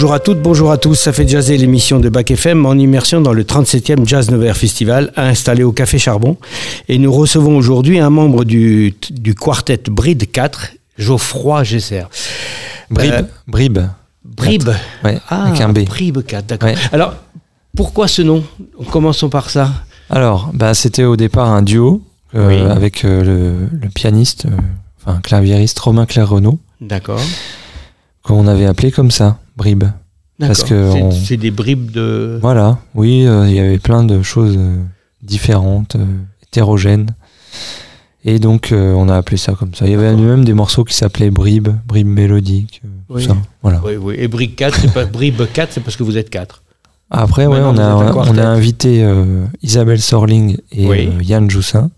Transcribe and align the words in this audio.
Bonjour 0.00 0.14
à 0.14 0.18
toutes, 0.18 0.40
bonjour 0.40 0.72
à 0.72 0.78
tous. 0.78 0.94
Ça 0.94 1.12
fait 1.12 1.28
jazzer 1.28 1.58
l'émission 1.58 2.00
de 2.00 2.08
Bac 2.08 2.30
FM 2.30 2.64
en 2.64 2.72
immersion 2.72 3.20
dans 3.20 3.34
le 3.34 3.44
37e 3.44 4.08
Jazz 4.08 4.30
Nover 4.30 4.54
Festival 4.54 5.12
installé 5.14 5.62
au 5.62 5.72
Café 5.72 5.98
Charbon. 5.98 6.38
Et 6.88 6.96
nous 6.96 7.12
recevons 7.12 7.54
aujourd'hui 7.54 7.98
un 7.98 8.08
membre 8.08 8.46
du, 8.46 8.94
du 9.10 9.34
quartet 9.34 9.78
Bride 9.90 10.30
4, 10.32 10.68
Geoffroy 10.96 11.64
Gesser. 11.64 12.04
Bribe. 12.88 13.12
Euh, 13.12 13.22
Bribe. 13.46 13.78
Bribe. 14.24 14.70
Ouais, 15.04 15.18
Ah, 15.28 15.48
avec 15.48 15.60
un 15.60 15.68
B. 15.68 15.80
Bribe 15.84 16.22
4, 16.22 16.46
d'accord. 16.46 16.70
Ouais. 16.70 16.76
Alors, 16.92 17.16
pourquoi 17.76 18.08
ce 18.08 18.22
nom? 18.22 18.42
Commençons 18.90 19.28
par 19.28 19.50
ça. 19.50 19.70
Alors, 20.08 20.48
bah, 20.54 20.72
c'était 20.72 21.04
au 21.04 21.16
départ 21.18 21.48
un 21.50 21.60
duo 21.60 22.00
euh, 22.34 22.48
Oui. 22.48 22.58
avec 22.58 23.04
euh, 23.04 23.22
le, 23.22 23.68
le 23.78 23.88
pianiste, 23.90 24.46
euh, 24.46 24.56
enfin 25.04 25.20
claviériste 25.20 25.78
Romain 25.78 26.06
Claire 26.06 26.30
Renaud, 26.30 26.58
D'accord. 26.80 27.20
Qu'on 28.22 28.46
avait 28.46 28.66
appelé 28.66 28.90
comme 28.90 29.10
ça, 29.10 29.38
Bribe. 29.56 29.84
Parce 30.38 30.60
D'accord. 30.64 30.68
que 30.68 30.92
C'est- 30.92 31.02
on- 31.02 31.10
c'est 31.10 31.36
des 31.36 31.50
bribes 31.50 31.90
de. 31.90 32.38
Voilà, 32.40 32.78
oui, 32.94 33.26
euh, 33.26 33.46
il 33.48 33.54
y 33.54 33.60
avait 33.60 33.78
plein 33.78 34.04
de 34.04 34.22
choses 34.22 34.56
euh, 34.58 34.76
différentes, 35.22 35.96
euh, 35.96 36.04
hétérogènes. 36.42 37.08
Et 38.24 38.38
donc, 38.38 38.72
euh, 38.72 38.92
on 38.94 39.08
a 39.08 39.16
appelé 39.16 39.36
ça 39.38 39.52
comme 39.54 39.74
ça. 39.74 39.86
Il 39.86 39.92
y 39.92 39.94
avait 39.94 40.10
D'accord. 40.10 40.20
même 40.24 40.44
des 40.44 40.52
morceaux 40.54 40.84
qui 40.84 40.94
s'appelaient 40.94 41.30
Bribe, 41.30 41.68
Bribe 41.86 42.06
mélodique, 42.06 42.82
euh, 42.84 43.14
tout 43.14 43.20
ça. 43.20 43.36
Voilà. 43.62 43.80
Oui, 43.84 43.96
oui. 43.96 44.14
Et 44.18 44.28
Bribe 44.28 44.54
4, 44.54 44.78
c'est 44.80 44.92
pas 44.92 45.04
Bribe 45.06 45.40
4, 45.52 45.72
c'est 45.72 45.80
parce 45.80 45.96
que 45.96 46.02
vous 46.02 46.16
êtes 46.18 46.28
4. 46.30 46.62
Après, 47.10 47.46
ouais, 47.46 47.58
on, 47.60 47.76
a, 47.76 47.94
on 48.14 48.38
a 48.38 48.46
invité 48.46 49.02
euh, 49.02 49.44
Isabelle 49.62 50.00
Sorling 50.00 50.58
et 50.70 50.86
Oui. 50.86 51.08
euh, 51.18 51.22
Yann 51.22 51.50
Joussin. 51.50 51.90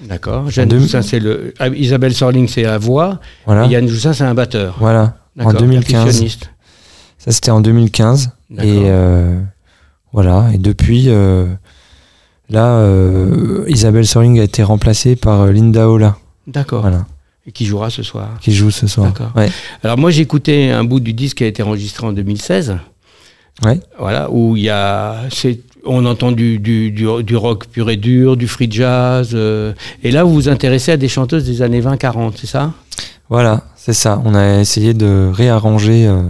D'accord. 0.00 0.44
Deux- 0.66 0.78
Joussin, 0.80 1.02
c'est 1.02 1.20
le. 1.20 1.52
ah, 1.58 1.68
Isabelle 1.68 2.14
Sorling, 2.14 2.48
c'est 2.48 2.62
la 2.62 2.78
voix. 2.78 3.20
Voilà. 3.46 3.66
Et 3.66 3.70
Yann 3.70 3.86
Joussin, 3.88 4.12
c'est 4.12 4.24
un 4.24 4.34
batteur. 4.34 4.76
Voilà. 4.80 5.16
En 5.40 5.44
D'accord, 5.44 5.60
2015. 5.60 5.92
percussionniste. 6.04 6.50
Ça, 7.18 7.30
c'était 7.32 7.50
en 7.50 7.60
2015. 7.60 8.30
D'accord. 8.50 8.64
Et 8.72 8.82
euh, 8.86 9.38
voilà. 10.12 10.50
Et 10.54 10.58
depuis, 10.58 11.04
euh, 11.08 11.46
là, 12.48 12.78
euh, 12.78 13.64
Isabelle 13.68 14.06
Sorling 14.06 14.40
a 14.40 14.42
été 14.42 14.62
remplacée 14.62 15.16
par 15.16 15.46
Linda 15.46 15.88
Ola, 15.88 16.16
D'accord. 16.46 16.80
voilà, 16.82 17.06
Et 17.46 17.52
qui 17.52 17.66
jouera 17.66 17.90
ce 17.90 18.02
soir. 18.02 18.30
qui 18.40 18.52
joue 18.54 18.70
ce 18.70 18.86
soir. 18.86 19.08
D'accord. 19.08 19.32
Ouais. 19.36 19.50
Alors 19.84 19.98
moi 19.98 20.10
j'ai 20.10 20.22
écouté 20.22 20.70
un 20.70 20.84
bout 20.84 21.00
du 21.00 21.12
disque 21.12 21.38
qui 21.38 21.44
a 21.44 21.46
été 21.46 21.62
enregistré 21.62 22.06
en 22.06 22.12
2016. 22.12 22.76
Ouais. 23.64 23.80
Voilà, 23.98 24.30
où 24.30 24.56
il 24.56 24.62
y 24.62 24.70
a, 24.70 25.16
on 25.84 26.06
entend 26.06 26.30
du, 26.32 26.58
du, 26.58 26.90
du, 26.92 27.06
du 27.24 27.36
rock 27.36 27.66
pur 27.66 27.90
et 27.90 27.96
dur, 27.96 28.36
du 28.36 28.46
free 28.48 28.70
jazz. 28.70 29.34
et 29.34 30.10
là 30.10 30.24
vous 30.24 30.32
vous 30.32 30.48
intéressez 30.48 30.92
à 30.92 30.96
des 30.96 31.08
chanteuses 31.08 31.44
des 31.44 31.60
années 31.62 31.80
20-40, 31.82 32.32
c'est 32.36 32.46
ça? 32.46 32.72
Voilà, 33.28 33.64
c'est 33.80 33.92
ça. 33.94 34.20
On 34.24 34.34
a 34.34 34.58
essayé 34.60 34.92
de 34.92 35.30
réarranger 35.32 36.06
euh, 36.06 36.22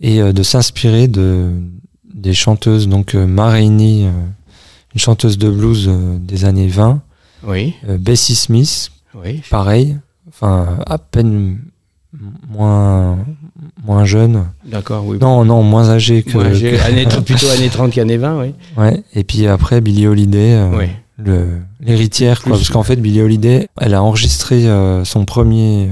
et 0.00 0.20
euh, 0.22 0.32
de 0.32 0.42
s'inspirer 0.42 1.08
de 1.08 1.50
des 2.14 2.32
chanteuses. 2.32 2.88
Donc 2.88 3.14
euh, 3.14 3.26
Ma 3.26 3.50
Rainey, 3.50 4.04
euh, 4.04 4.10
une 4.94 5.00
chanteuse 5.00 5.36
de 5.36 5.50
blues 5.50 5.90
des 6.20 6.44
années 6.44 6.68
20. 6.68 7.00
Oui. 7.46 7.74
Bessie 7.98 8.34
Smith, 8.36 8.90
Oui. 9.22 9.42
pareil. 9.50 9.96
Enfin, 10.28 10.78
à 10.86 10.96
peine 10.98 11.58
moins 12.48 13.18
moins 13.84 14.04
jeune. 14.04 14.44
D'accord, 14.64 15.04
oui. 15.06 15.18
Non, 15.20 15.44
non, 15.44 15.62
moins 15.62 15.90
âgé 15.90 16.22
que. 16.22 16.32
Moi, 16.32 16.52
j'ai 16.54 16.72
que- 16.72 16.80
années- 16.82 17.06
plutôt 17.24 17.48
années 17.48 17.68
30 17.68 17.92
qu'années 17.92 18.16
20, 18.16 18.40
oui. 18.40 18.54
Ouais. 18.76 19.02
Et 19.14 19.24
puis 19.24 19.46
après 19.46 19.80
Billie 19.80 20.06
Holiday, 20.06 20.54
euh, 20.54 20.70
Oui. 20.78 20.86
le 21.18 21.46
l'héritière, 21.80 22.40
quoi. 22.42 22.52
Parce 22.52 22.70
qu'en 22.70 22.82
fait, 22.82 22.96
Billie 22.96 23.20
Holiday, 23.20 23.68
elle 23.80 23.94
a 23.94 24.02
enregistré 24.02 24.66
euh, 24.66 25.04
son 25.04 25.24
premier 25.24 25.90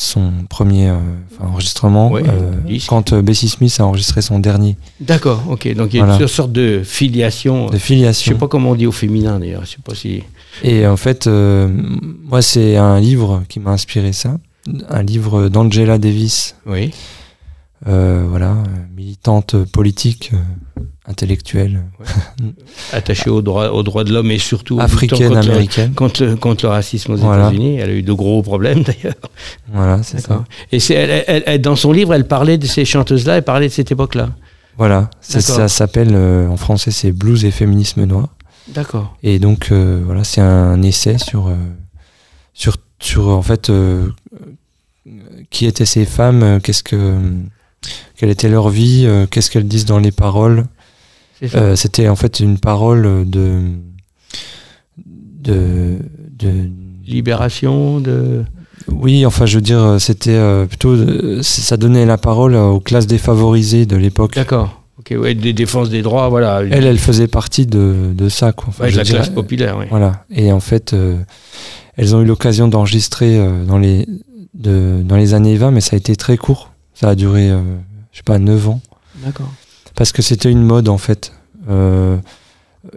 son 0.00 0.30
premier 0.48 0.90
euh, 0.90 0.94
enregistrement 1.40 2.08
Ouais, 2.12 2.22
euh, 2.28 2.78
quand 2.86 3.12
euh, 3.12 3.20
Bessie 3.20 3.48
Smith 3.48 3.76
a 3.80 3.84
enregistré 3.84 4.22
son 4.22 4.38
dernier 4.38 4.76
D'accord, 5.00 5.42
ok. 5.50 5.74
Donc 5.74 5.92
il 5.92 5.96
y 5.96 6.00
a 6.00 6.04
Voilà. 6.04 6.20
une 6.22 6.28
sorte 6.28 6.52
de 6.52 6.82
filiation. 6.84 7.66
de 7.66 7.72
Je 7.72 7.78
filiation. 7.78 8.32
sais 8.32 8.38
pas 8.38 8.46
comment 8.46 8.70
on 8.70 8.74
dit 8.76 8.86
au 8.86 8.92
féminin 8.92 9.40
d'ailleurs. 9.40 9.64
Je 9.64 9.70
sais 9.70 9.82
pas 9.84 9.96
si. 9.96 10.22
Et 10.62 10.86
en 10.86 10.96
fait, 10.96 11.26
moi, 11.26 12.42
c'est 12.42 12.76
un 12.76 13.00
livre 13.00 13.42
qui 13.48 13.58
m'a 13.58 13.72
inspiré 13.72 14.12
ça. 14.12 14.36
Un 14.88 15.02
livre 15.02 15.48
d'Angela 15.48 15.98
Davis, 15.98 16.54
Oui. 16.66 16.92
Euh, 17.86 18.26
voilà, 18.28 18.56
militante 18.96 19.56
politique, 19.64 20.32
euh, 20.34 20.82
intellectuelle, 21.06 21.84
Attachée 22.92 23.30
aux 23.30 23.40
droits, 23.40 23.72
aux 23.72 23.82
droits 23.82 24.04
de 24.04 24.12
l'homme 24.12 24.30
et 24.30 24.38
surtout 24.38 24.80
africaine, 24.80 25.28
contre 25.28 25.46
le- 25.46 25.52
américaine. 25.52 25.94
contre 25.94 26.24
le, 26.24 26.36
contre 26.36 26.64
le 26.64 26.70
racisme 26.70 27.12
aux 27.12 27.16
Voilà. 27.16 27.46
États-Unis. 27.48 27.76
Elle 27.76 27.90
a 27.90 27.94
eu 27.94 28.02
de 28.02 28.12
gros 28.12 28.42
problèmes 28.42 28.82
d'ailleurs. 28.82 29.14
Voilà, 29.72 30.02
c'est 30.02 30.20
ça. 30.20 30.44
Et 30.72 30.78
elle, 30.92 31.24
elle- 31.26 31.42
elle- 31.46 31.60
dans 31.60 31.76
son 31.76 31.92
livre, 31.92 32.14
elle 32.14 32.26
parlait 32.26 32.58
de 32.58 32.66
ces 32.66 32.84
chanteuses-là, 32.84 33.36
elle 33.38 33.44
parlait 33.44 33.68
de 33.68 33.72
cette 33.72 33.92
époque-là. 33.92 34.30
Voilà, 34.76 35.10
ça 35.20 35.68
s'appelle 35.68 36.10
euh, 36.12 36.48
en 36.48 36.56
français 36.56 36.90
c'est 36.90 37.10
Blues 37.12 37.44
et 37.44 37.50
féminisme 37.50 38.04
noir. 38.04 38.28
D'accord. 38.68 39.16
Et 39.22 39.38
donc 39.38 39.68
euh, 39.72 40.02
voilà, 40.04 40.24
c'est 40.24 40.40
un 40.40 40.82
essai 40.82 41.16
sur 41.18 41.48
euh, 41.48 41.54
sur 42.54 42.76
sur 43.00 43.28
en 43.28 43.42
fait 43.42 43.72
qui 45.50 45.66
étaient 45.66 45.86
ces 45.86 46.04
femmes, 46.04 46.60
qu'est-ce 46.62 46.82
que 46.82 47.18
quelle 48.16 48.30
était 48.30 48.48
leur 48.48 48.68
vie, 48.68 49.04
euh, 49.06 49.26
qu'est-ce 49.30 49.50
qu'elles 49.50 49.68
disent 49.68 49.84
dans 49.86 49.98
les 49.98 50.12
paroles. 50.12 50.66
Euh, 51.54 51.76
C'était 51.76 52.08
en 52.08 52.16
fait 52.16 52.40
une 52.40 52.58
parole 52.58 53.28
de 53.28 53.60
de 55.06 55.98
de 56.38 56.50
Libération 57.06 58.00
de. 58.00 58.44
oui, 58.88 59.24
enfin 59.24 59.46
je 59.46 59.54
veux 59.56 59.62
dire, 59.62 59.96
c'était 59.98 60.30
euh, 60.34 60.66
plutôt 60.66 61.42
ça 61.42 61.76
donnait 61.78 62.04
la 62.04 62.18
parole 62.18 62.54
aux 62.54 62.80
classes 62.80 63.06
défavorisées 63.06 63.86
de 63.86 63.96
l'époque. 63.96 64.34
D'accord. 64.34 64.82
Ok, 64.98 65.14
ouais, 65.18 65.34
des 65.34 65.52
défenses 65.54 65.88
des 65.90 66.02
droits, 66.02 66.28
voilà. 66.28 66.60
Elle, 66.70 66.84
elle 66.84 66.98
faisait 66.98 67.28
partie 67.28 67.66
de, 67.66 68.12
de 68.14 68.28
ça, 68.28 68.52
quoi. 68.52 68.66
Enfin, 68.68 68.84
Ouais, 68.84 68.90
de 68.92 68.96
la 68.96 69.04
classe 69.04 69.28
populaire, 69.30 69.76
oui. 69.78 69.86
Voilà. 69.90 70.24
Et 70.30 70.50
en 70.52 70.58
fait, 70.60 70.92
euh, 70.92 71.16
elles 71.96 72.14
ont 72.16 72.20
eu 72.20 72.24
l'occasion 72.26 72.66
d'enregistrer 72.68 73.38
euh, 73.38 73.64
dans, 73.64 73.78
les, 73.78 74.06
de, 74.54 75.00
dans 75.04 75.16
les 75.16 75.34
années 75.34 75.54
20, 75.56 75.70
mais 75.70 75.80
ça 75.80 75.94
a 75.94 75.98
été 75.98 76.14
très 76.16 76.36
court. 76.36 76.67
Ça 77.00 77.10
a 77.10 77.14
duré, 77.14 77.50
euh, 77.50 77.60
je 78.12 78.18
sais 78.18 78.22
pas, 78.24 78.38
9 78.38 78.68
ans. 78.68 78.80
D'accord. 79.24 79.52
Parce 79.94 80.12
que 80.12 80.22
c'était 80.22 80.50
une 80.50 80.62
mode, 80.62 80.88
en 80.88 80.98
fait. 80.98 81.32
Euh, 81.68 82.16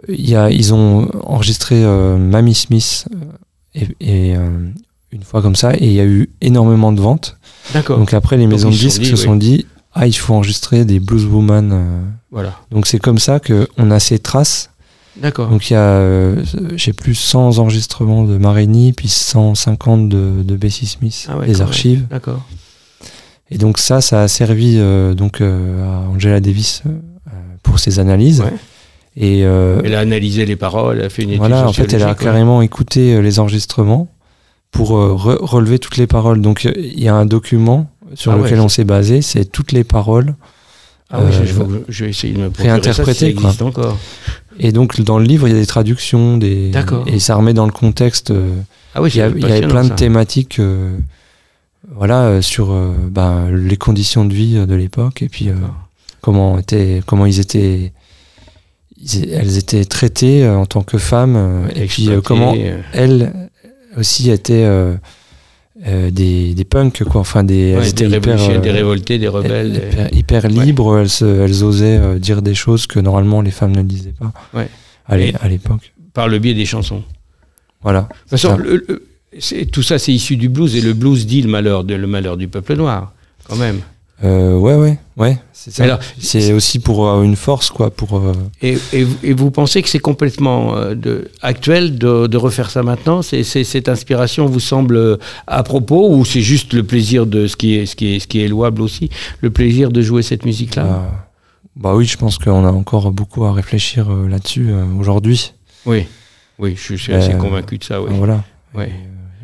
y 0.08 0.34
a, 0.34 0.50
ils 0.50 0.72
ont 0.74 1.08
enregistré 1.24 1.82
euh, 1.84 2.16
Mamie 2.16 2.54
Smith 2.54 3.06
euh, 3.14 3.80
et, 4.00 4.30
et, 4.30 4.36
euh, 4.36 4.48
une 5.12 5.22
fois 5.22 5.42
comme 5.42 5.56
ça, 5.56 5.74
et 5.74 5.86
il 5.86 5.92
y 5.92 6.00
a 6.00 6.04
eu 6.04 6.30
énormément 6.40 6.90
de 6.92 7.00
ventes. 7.00 7.36
D'accord. 7.74 7.98
Donc 7.98 8.14
après, 8.14 8.36
les 8.36 8.46
maisons 8.46 8.70
de 8.70 8.74
disques 8.74 9.04
se 9.04 9.16
sont 9.16 9.36
dit, 9.36 9.66
ah, 9.92 10.06
il 10.06 10.12
faut 10.14 10.32
enregistrer 10.34 10.84
des 10.84 11.00
blueswoman. 11.00 11.70
euh. 11.72 12.00
Voilà. 12.30 12.58
Donc 12.70 12.86
c'est 12.86 12.98
comme 12.98 13.18
ça 13.18 13.40
qu'on 13.40 13.90
a 13.90 14.00
ces 14.00 14.18
traces 14.18 14.70
D'accord. 15.20 15.50
donc 15.50 15.68
il 15.68 15.74
y 15.74 15.76
a, 15.76 15.80
euh, 15.80 16.42
j'ai 16.76 16.94
plus 16.94 17.14
100 17.14 17.58
enregistrements 17.58 18.24
de 18.24 18.38
Marini, 18.38 18.94
puis 18.94 19.08
150 19.08 20.08
de, 20.08 20.42
de 20.42 20.56
Bessie 20.56 20.86
Smith, 20.86 21.26
Ah 21.28 21.36
ouais, 21.36 21.46
les 21.46 21.60
archives. 21.60 22.06
D'accord. 22.08 22.42
Et 23.54 23.58
donc 23.58 23.78
ça, 23.78 24.00
ça 24.00 24.22
a 24.22 24.28
servi 24.28 24.76
euh, 24.78 25.14
donc 25.14 25.40
euh, 25.40 25.84
à 25.84 26.08
Angela 26.08 26.40
Davis 26.40 26.82
euh, 26.86 26.90
pour 27.62 27.78
ses 27.78 27.98
analyses. 27.98 28.40
Ouais. 28.40 28.52
Et 29.16 29.44
euh, 29.44 29.80
Elle 29.84 29.94
a 29.94 30.00
analysé 30.00 30.46
les 30.46 30.56
paroles, 30.56 30.98
elle 30.98 31.04
a 31.04 31.08
fait 31.10 31.22
une 31.22 31.30
étude 31.30 31.40
voilà, 31.40 31.68
en 31.68 31.72
fait, 31.72 31.92
elle 31.92 32.02
a 32.02 32.14
carrément 32.14 32.62
écouté 32.62 33.20
les 33.20 33.38
enregistrements 33.38 34.08
pour 34.70 34.96
euh, 34.96 35.14
re- 35.14 35.38
relever 35.44 35.78
toutes 35.78 35.98
les 35.98 36.06
paroles. 36.06 36.40
Donc 36.40 36.64
il 36.64 36.98
y 37.02 37.08
a 37.08 37.14
un 37.14 37.26
document 37.26 37.90
sur 38.14 38.32
Ah 38.32 38.36
ouais, 38.38 38.44
lequel 38.44 38.60
on 38.60 38.68
s'est 38.70 38.84
basé, 38.84 39.20
c'est 39.20 39.44
toutes 39.44 39.72
les 39.72 39.84
paroles. 39.84 40.34
Ah 41.10 41.20
je, 41.30 41.44
je 41.44 41.52
vais- 41.52 41.64
je 41.90 42.04
vais 42.04 42.10
essayer 42.10 42.32
de 42.32 42.38
me 42.38 42.48
ça, 42.48 42.54
si 42.56 42.62
réinterpréter, 42.62 43.34
quoi. 43.34 43.44
existe 43.44 43.60
encore. 43.60 43.98
Et 44.58 44.72
donc 44.72 44.98
dans 45.02 45.18
le 45.18 45.26
livre, 45.26 45.46
il 45.46 45.52
y 45.52 45.56
a 45.56 45.60
des 45.60 45.66
traductions, 45.66 46.38
des 46.38 46.70
D'accord. 46.70 47.04
et 47.06 47.18
ça 47.18 47.34
remet 47.34 47.52
dans 47.52 47.66
le 47.66 47.72
contexte. 47.72 48.32
Ah 48.94 49.02
oui, 49.02 49.10
Il 49.12 49.18
y, 49.18 49.20
a- 49.20 49.28
y 49.28 49.44
avait 49.44 49.66
plein 49.66 49.82
de 49.84 49.88
ça. 49.88 49.94
thématiques 49.94 50.58
voilà, 51.90 52.24
euh, 52.26 52.42
sur 52.42 52.70
euh, 52.72 52.92
ben, 53.10 53.50
les 53.50 53.76
conditions 53.76 54.24
de 54.24 54.32
vie 54.34 54.54
de 54.66 54.74
l'époque 54.74 55.22
et 55.22 55.28
puis 55.28 55.48
euh, 55.48 55.54
comment, 56.20 56.58
comment 57.06 57.26
ils 57.26 57.40
étaient, 57.40 57.92
elles 59.32 59.58
étaient 59.58 59.84
traitées 59.84 60.48
en 60.48 60.66
tant 60.66 60.82
que 60.82 60.98
femmes 60.98 61.68
et 61.74 61.86
puis 61.86 62.08
comment 62.24 62.54
elles 62.92 63.32
aussi 63.98 64.30
étaient 64.30 64.64
euh, 64.64 66.10
des, 66.10 66.54
des 66.54 66.64
punks, 66.64 67.02
quoi. 67.04 67.20
Enfin, 67.22 67.42
des, 67.42 67.74
ouais, 67.76 67.92
des, 67.92 68.04
hyper, 68.06 68.40
euh, 68.50 68.58
des 68.60 68.70
révoltés, 68.70 69.18
des 69.18 69.26
rebelles. 69.28 69.72
des- 69.72 69.78
hyper, 69.78 70.08
hyper 70.12 70.48
libres, 70.48 70.98
elles, 70.98 71.08
se- 71.08 71.24
elles 71.24 71.64
osaient 71.64 71.98
euh, 71.98 72.18
dire 72.18 72.40
des 72.42 72.54
choses 72.54 72.86
que 72.86 73.00
normalement 73.00 73.40
les 73.40 73.50
femmes 73.50 73.74
ne 73.74 73.82
disaient 73.82 74.14
pas 74.18 74.32
Ouais. 74.54 74.68
à 75.08 75.48
l'époque. 75.48 75.92
Par 76.14 76.28
le 76.28 76.38
biais 76.38 76.54
des 76.54 76.66
chansons. 76.66 77.02
Voilà. 77.82 78.02
De 78.02 78.06
toute 78.20 78.28
façon, 78.30 78.48
Ça. 78.50 78.56
le- 78.56 78.84
le- 78.86 78.86
c'est- 78.88 79.02
tout 79.70 79.82
ça, 79.82 79.98
c'est 79.98 80.12
issu 80.12 80.36
du 80.36 80.48
blues, 80.48 80.76
et 80.76 80.80
le 80.80 80.92
blues 80.92 81.26
dit 81.26 81.42
le 81.42 81.48
malheur, 81.50 81.84
de, 81.84 81.94
le 81.94 82.06
malheur 82.06 82.36
du 82.36 82.48
peuple 82.48 82.76
noir, 82.76 83.12
quand 83.48 83.56
même. 83.56 83.80
Euh, 84.24 84.56
ouais, 84.56 84.76
ouais, 84.76 84.98
ouais. 85.16 85.36
C'est 85.52 85.72
ça. 85.72 85.82
Alors, 85.82 85.98
c'est 86.18 86.52
aussi 86.52 86.78
pour 86.78 87.08
euh, 87.08 87.22
une 87.24 87.34
force, 87.34 87.70
quoi. 87.70 87.90
Pour. 87.90 88.18
euh, 88.18 88.32
Et, 88.62 88.78
et 88.92 89.02
vous- 89.02 89.16
et 89.24 89.32
vous 89.32 89.50
pensez 89.50 89.82
que 89.82 89.88
c'est 89.88 89.98
complètement 89.98 90.76
euh, 90.76 90.94
de, 90.94 91.28
actuel 91.40 91.98
de, 91.98 92.28
de 92.28 92.36
refaire 92.36 92.70
ça 92.70 92.84
maintenant? 92.84 93.22
Cette 93.22 93.88
inspiration 93.88 94.46
vous 94.46 94.60
semble 94.60 95.18
à 95.48 95.62
propos 95.64 96.14
ou 96.14 96.24
c'est 96.24 96.40
juste 96.40 96.72
le 96.72 96.84
plaisir 96.84 97.26
de 97.26 97.48
ce 97.48 97.56
qui 97.56 97.74
est, 97.74 97.86
ce 97.86 97.96
qui 97.96 98.14
est, 98.14 98.20
ce 98.20 98.28
qui 98.28 98.40
est 98.42 98.46
louable 98.48 98.80
aussi, 98.82 99.10
le 99.40 99.50
plaisir 99.50 99.90
de 99.90 100.02
jouer 100.02 100.22
cette 100.22 100.44
musique-là? 100.44 100.84
Bah, 100.84 101.28
bah 101.74 101.94
oui, 101.96 102.04
je 102.04 102.16
pense 102.16 102.38
qu'on 102.38 102.64
a 102.64 102.70
encore 102.70 103.10
beaucoup 103.10 103.44
à 103.44 103.52
réfléchir 103.52 104.08
là-dessus 104.08 104.70
aujourd'hui. 105.00 105.52
Oui, 105.84 106.06
oui, 106.60 106.76
je 106.76 106.94
suis 106.94 107.12
assez 107.12 107.32
convaincu 107.34 107.78
de 107.78 107.82
ça. 107.84 108.00
Oui. 108.00 108.10
Voilà. 108.12 108.44
Ouais. 108.72 108.92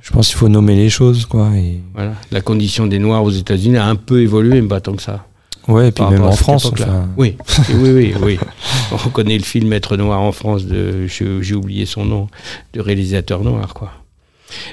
Je 0.08 0.12
pense 0.14 0.28
qu'il 0.28 0.37
faut 0.38 0.49
nommer 0.49 0.75
les 0.75 0.88
choses, 0.88 1.26
quoi. 1.26 1.50
Et 1.55 1.82
Voilà. 1.93 2.14
La 2.31 2.40
condition 2.40 2.87
des 2.87 2.99
Noirs 2.99 3.22
aux 3.22 3.31
États-Unis 3.31 3.76
a 3.76 3.84
un 3.84 3.94
peu 3.94 4.22
évolué, 4.22 4.62
mais 4.62 4.69
pas 4.69 4.81
tant 4.81 4.94
que 4.94 5.02
ça. 5.02 5.26
ouais, 5.69 5.88
et 5.88 5.93
puis 5.93 6.02
même 6.02 6.22
en 6.22 6.32
France. 6.32 6.64
enfin, 6.64 7.06
Oui, 7.19 7.37
oui, 7.75 7.90
oui, 7.90 8.14
oui. 8.22 8.38
On 8.90 9.10
connaît 9.10 9.37
le 9.37 9.44
film 9.44 9.70
Être 9.75 9.99
noir 9.99 10.22
en 10.22 10.32
France 10.32 10.64
de, 10.64 11.06
j'ai 11.06 11.55
oublié 11.55 11.84
son 11.84 12.06
nom, 12.06 12.28
de 12.72 12.81
réalisateur 12.81 13.44
noir, 13.44 13.75
quoi. 13.75 13.93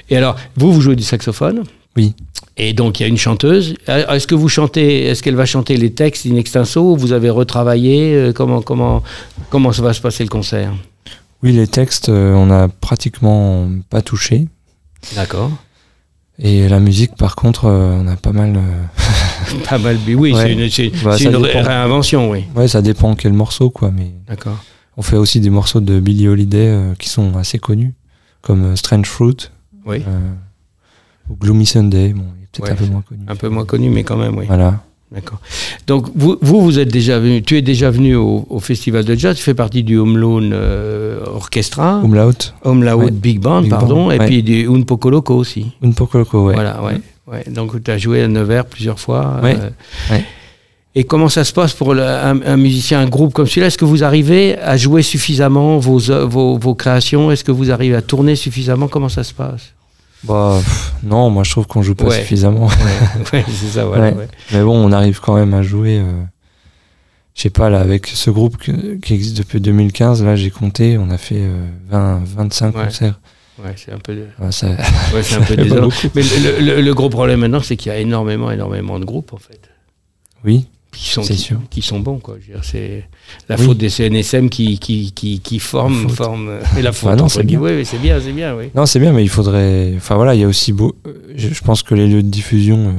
Et 0.08 0.16
alors, 0.16 0.36
vous, 0.56 0.72
vous 0.72 0.80
jouez 0.80 0.96
du 0.96 1.02
saxophone 1.02 1.64
Oui. 1.98 2.14
Et 2.56 2.72
donc, 2.72 2.98
il 2.98 3.02
y 3.02 3.06
a 3.06 3.08
une 3.10 3.18
chanteuse. 3.18 3.74
Euh, 3.90 4.06
Est-ce 4.08 4.26
que 4.26 4.34
vous 4.34 4.48
chantez, 4.48 5.04
est-ce 5.04 5.22
qu'elle 5.22 5.34
va 5.36 5.44
chanter 5.44 5.76
les 5.76 5.92
textes 5.92 6.24
in 6.24 6.36
extenso 6.36 6.92
ou 6.92 6.96
vous 6.96 7.12
avez 7.12 7.28
retravaillé 7.28 8.14
euh, 8.14 8.32
Comment, 8.32 8.62
comment, 8.62 9.02
comment 9.50 9.70
ça 9.72 9.82
va 9.82 9.92
se 9.92 10.00
passer 10.00 10.22
le 10.24 10.30
concert? 10.30 10.72
Oui, 11.42 11.52
les 11.52 11.66
textes, 11.66 12.08
euh, 12.08 12.32
on 12.32 12.50
a 12.50 12.68
pratiquement 12.68 13.68
pas 13.90 14.00
touché. 14.00 14.46
D'accord. 15.14 15.50
Et 16.38 16.68
la 16.68 16.80
musique, 16.80 17.14
par 17.16 17.34
contre, 17.34 17.64
euh, 17.66 17.98
on 18.02 18.06
a 18.08 18.16
pas 18.16 18.32
mal. 18.32 18.56
euh, 18.56 18.84
Pas 19.68 19.78
mal. 19.78 19.98
mais 20.06 20.14
Oui, 20.14 20.32
Ouais. 20.34 20.42
c'est 20.70 20.86
une, 20.88 20.92
Bah, 21.02 21.16
ré- 21.16 21.60
réinvention, 21.62 22.30
oui. 22.30 22.44
Ouais, 22.54 22.68
ça 22.68 22.82
dépend 22.82 23.14
quel 23.14 23.32
morceau, 23.32 23.70
quoi. 23.70 23.90
Mais 23.90 24.12
D'accord. 24.28 24.58
on 24.98 25.02
fait 25.02 25.16
aussi 25.16 25.40
des 25.40 25.48
morceaux 25.50 25.80
de 25.80 25.98
Billie 25.98 26.28
Holiday 26.28 26.68
euh, 26.68 26.94
qui 26.98 27.08
sont 27.08 27.36
assez 27.38 27.58
connus, 27.58 27.94
comme 28.42 28.76
Strange 28.76 29.06
Fruit 29.06 29.36
Oui. 29.86 30.02
ou 31.30 31.36
Gloomy 31.36 31.64
Sunday. 31.64 32.12
Bon, 32.12 32.24
il 32.38 32.42
est 32.44 32.48
peut-être 32.52 32.64
Ouais, 32.64 32.70
un 32.70 32.76
peu 32.76 32.86
moins 32.92 33.02
connu. 33.02 33.20
Un 33.28 33.36
peu 33.36 33.48
moins 33.48 33.64
connu, 33.64 33.88
mais 33.90 34.04
quand 34.04 34.16
même, 34.16 34.36
oui. 34.36 34.44
Voilà. 34.46 34.82
D'accord. 35.12 35.38
Donc 35.86 36.08
vous, 36.16 36.36
vous, 36.42 36.60
vous 36.62 36.78
êtes 36.80 36.88
déjà 36.92 37.20
venu, 37.20 37.40
tu 37.42 37.56
es 37.56 37.62
déjà 37.62 37.90
venu 37.90 38.16
au, 38.16 38.44
au 38.50 38.58
festival 38.58 39.04
de 39.04 39.14
jazz, 39.14 39.36
tu 39.36 39.42
fais 39.42 39.54
partie 39.54 39.84
du 39.84 39.96
Home 39.98 40.18
Loan 40.18 40.50
euh, 40.52 41.20
Orchestra, 41.32 42.00
Umlaut, 42.64 42.98
Ouais. 43.04 43.10
Big 43.12 43.38
Band, 43.40 43.62
Big 43.62 43.70
pardon, 43.70 44.06
Band, 44.06 44.10
et 44.10 44.18
ouais. 44.18 44.26
puis 44.26 44.42
du 44.42 44.68
Un 44.68 44.82
Poco 44.82 45.08
Loco 45.10 45.34
aussi. 45.36 45.66
Un 45.82 45.92
Poco 45.92 46.18
Loco, 46.18 46.46
ouais. 46.46 46.54
Voilà, 46.54 46.82
ouais. 46.82 47.00
ouais. 47.28 47.44
Donc 47.48 47.82
tu 47.84 47.90
as 47.90 47.98
joué 47.98 48.22
à 48.22 48.28
Nevers 48.28 48.66
plusieurs 48.66 48.98
fois. 48.98 49.40
euh. 49.44 49.70
Et 50.98 51.04
comment 51.04 51.28
ça 51.28 51.44
se 51.44 51.52
passe 51.52 51.72
pour 51.74 51.92
le- 51.94 52.02
un, 52.02 52.40
un 52.42 52.56
musicien, 52.56 52.98
un 53.00 53.06
groupe 53.06 53.32
comme 53.34 53.46
celui-là? 53.46 53.66
Est-ce 53.68 53.76
que 53.78 53.84
vous 53.84 54.02
arrivez 54.02 54.58
à 54.58 54.76
jouer 54.78 55.02
suffisamment 55.02 55.76
vos, 55.78 55.98
vos, 56.26 56.56
vos 56.58 56.74
créations? 56.74 57.30
Est-ce 57.30 57.44
que 57.44 57.52
vous 57.52 57.70
arrivez 57.70 57.94
à 57.94 58.02
tourner 58.02 58.34
suffisamment? 58.34 58.88
Comment 58.88 59.10
ça 59.10 59.22
se 59.22 59.34
passe? 59.34 59.74
Bah, 60.24 60.56
pff, 60.58 60.94
non, 61.04 61.30
moi 61.30 61.44
je 61.44 61.50
trouve 61.50 61.66
qu'on 61.66 61.82
joue 61.82 61.94
pas 61.94 62.06
Ouais. 62.06 62.18
suffisamment. 62.20 62.66
Ouais, 63.32 63.44
c'est 63.48 63.66
ça, 63.68 63.84
voilà. 63.84 64.12
Mais 64.52 64.62
bon, 64.62 64.76
on 64.76 64.90
arrive 64.92 65.20
quand 65.20 65.34
même 65.36 65.54
à 65.54 65.62
jouer. 65.62 65.98
euh, 66.00 66.22
je 67.34 67.42
sais 67.42 67.50
pas, 67.50 67.68
là, 67.68 67.80
avec 67.80 68.06
ce 68.06 68.30
groupe 68.30 68.56
que- 68.56 68.94
qui 68.96 69.12
existe 69.14 69.36
depuis 69.36 69.60
2015, 69.60 70.24
là, 70.24 70.36
j'ai 70.36 70.50
compté, 70.50 70.96
on 70.98 71.10
a 71.10 71.18
fait 71.18 71.36
euh, 71.38 71.66
20, 71.90 72.22
25 72.24 72.74
Ouais. 72.76 72.84
concerts. 72.84 73.20
Ouais, 73.62 73.74
c'est 73.76 73.92
un 73.92 73.98
peu, 73.98 74.14
Ouais, 74.38 74.52
ça, 74.52 74.68
ouais, 75.14 75.22
c'est 75.22 75.36
un 75.36 75.42
peu 75.42 75.56
désolant. 75.62 75.90
Mais 76.14 76.22
le, 76.22 76.60
le- 76.76 76.80
le 76.82 76.94
gros 76.94 77.08
problème 77.10 77.40
maintenant, 77.40 77.60
c'est 77.62 77.76
qu'il 77.76 77.92
y 77.92 77.94
a 77.94 77.98
énormément, 77.98 78.50
énormément 78.50 78.98
de 78.98 79.04
groupes, 79.04 79.32
en 79.34 79.38
fait. 79.38 79.60
Oui, 80.44 80.66
Qui 80.96 81.08
sont, 81.10 81.20
qui, 81.22 81.36
sûr. 81.36 81.60
qui 81.68 81.82
sont 81.82 82.00
bons, 82.00 82.18
quoi. 82.18 82.36
C'est 82.62 83.04
la 83.48 83.56
Oui. 83.56 83.64
faute 83.66 83.78
des 83.78 83.90
CNSM 83.90 84.48
qui, 84.48 84.78
qui, 84.78 85.12
qui, 85.12 85.40
qui 85.40 85.58
forment, 85.58 86.08
faute. 86.08 86.16
forment, 86.16 86.48
euh, 86.48 86.60
et 86.78 86.82
la 86.82 86.92
faute. 86.92 87.10
Bah 87.10 87.16
non, 87.16 87.24
entre 87.24 87.34
c'est 87.34 87.42
bien. 87.44 87.60
Oui, 87.60 87.84
c'est 87.84 87.98
bien, 87.98 88.18
c'est 88.20 88.32
bien, 88.32 88.56
oui. 88.56 88.70
non, 88.74 88.86
c'est 88.86 88.98
bien, 88.98 89.12
mais 89.12 89.22
il 89.22 89.28
faudrait. 89.28 89.92
Enfin 89.96 90.14
voilà, 90.16 90.34
il 90.34 90.40
y 90.40 90.44
a 90.44 90.48
aussi 90.48 90.72
beau. 90.72 90.96
euh, 91.06 91.12
Je, 91.36 91.48
je 91.48 91.60
pense 91.62 91.82
que 91.82 91.94
les 91.94 92.06
lieux 92.06 92.22
de 92.22 92.28
diffusion, 92.30 92.88
euh, 92.88 92.92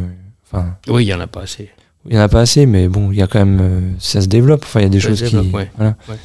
enfin, 0.51 0.75
Oui, 0.87 1.05
il 1.05 1.07
y 1.07 1.13
en 1.13 1.19
a 1.19 1.27
pas 1.27 1.41
assez. 1.41 1.69
il 2.07 2.15
y 2.15 2.17
en 2.19 2.21
a 2.21 2.29
pas 2.29 2.41
assez, 2.41 2.65
mais 2.67 2.87
bon, 2.87 3.11
il 3.11 3.17
y 3.17 3.21
a 3.23 3.27
quand 3.27 3.39
même. 3.39 3.59
euh, 3.61 3.81
ça 3.99 4.21
se 4.21 4.27
développe. 4.27 4.63
Enfin, 4.63 4.81
il 4.81 4.83
y 4.83 4.85
a 4.85 4.89
des 4.89 4.99
Ça 4.99 5.09
choses 5.09 5.19
se 5.19 5.25
qui. 5.25 5.31
développe, 5.35 5.53
ouais. 5.55 5.71
Voilà. 5.75 5.95
Ouais. 6.07 6.15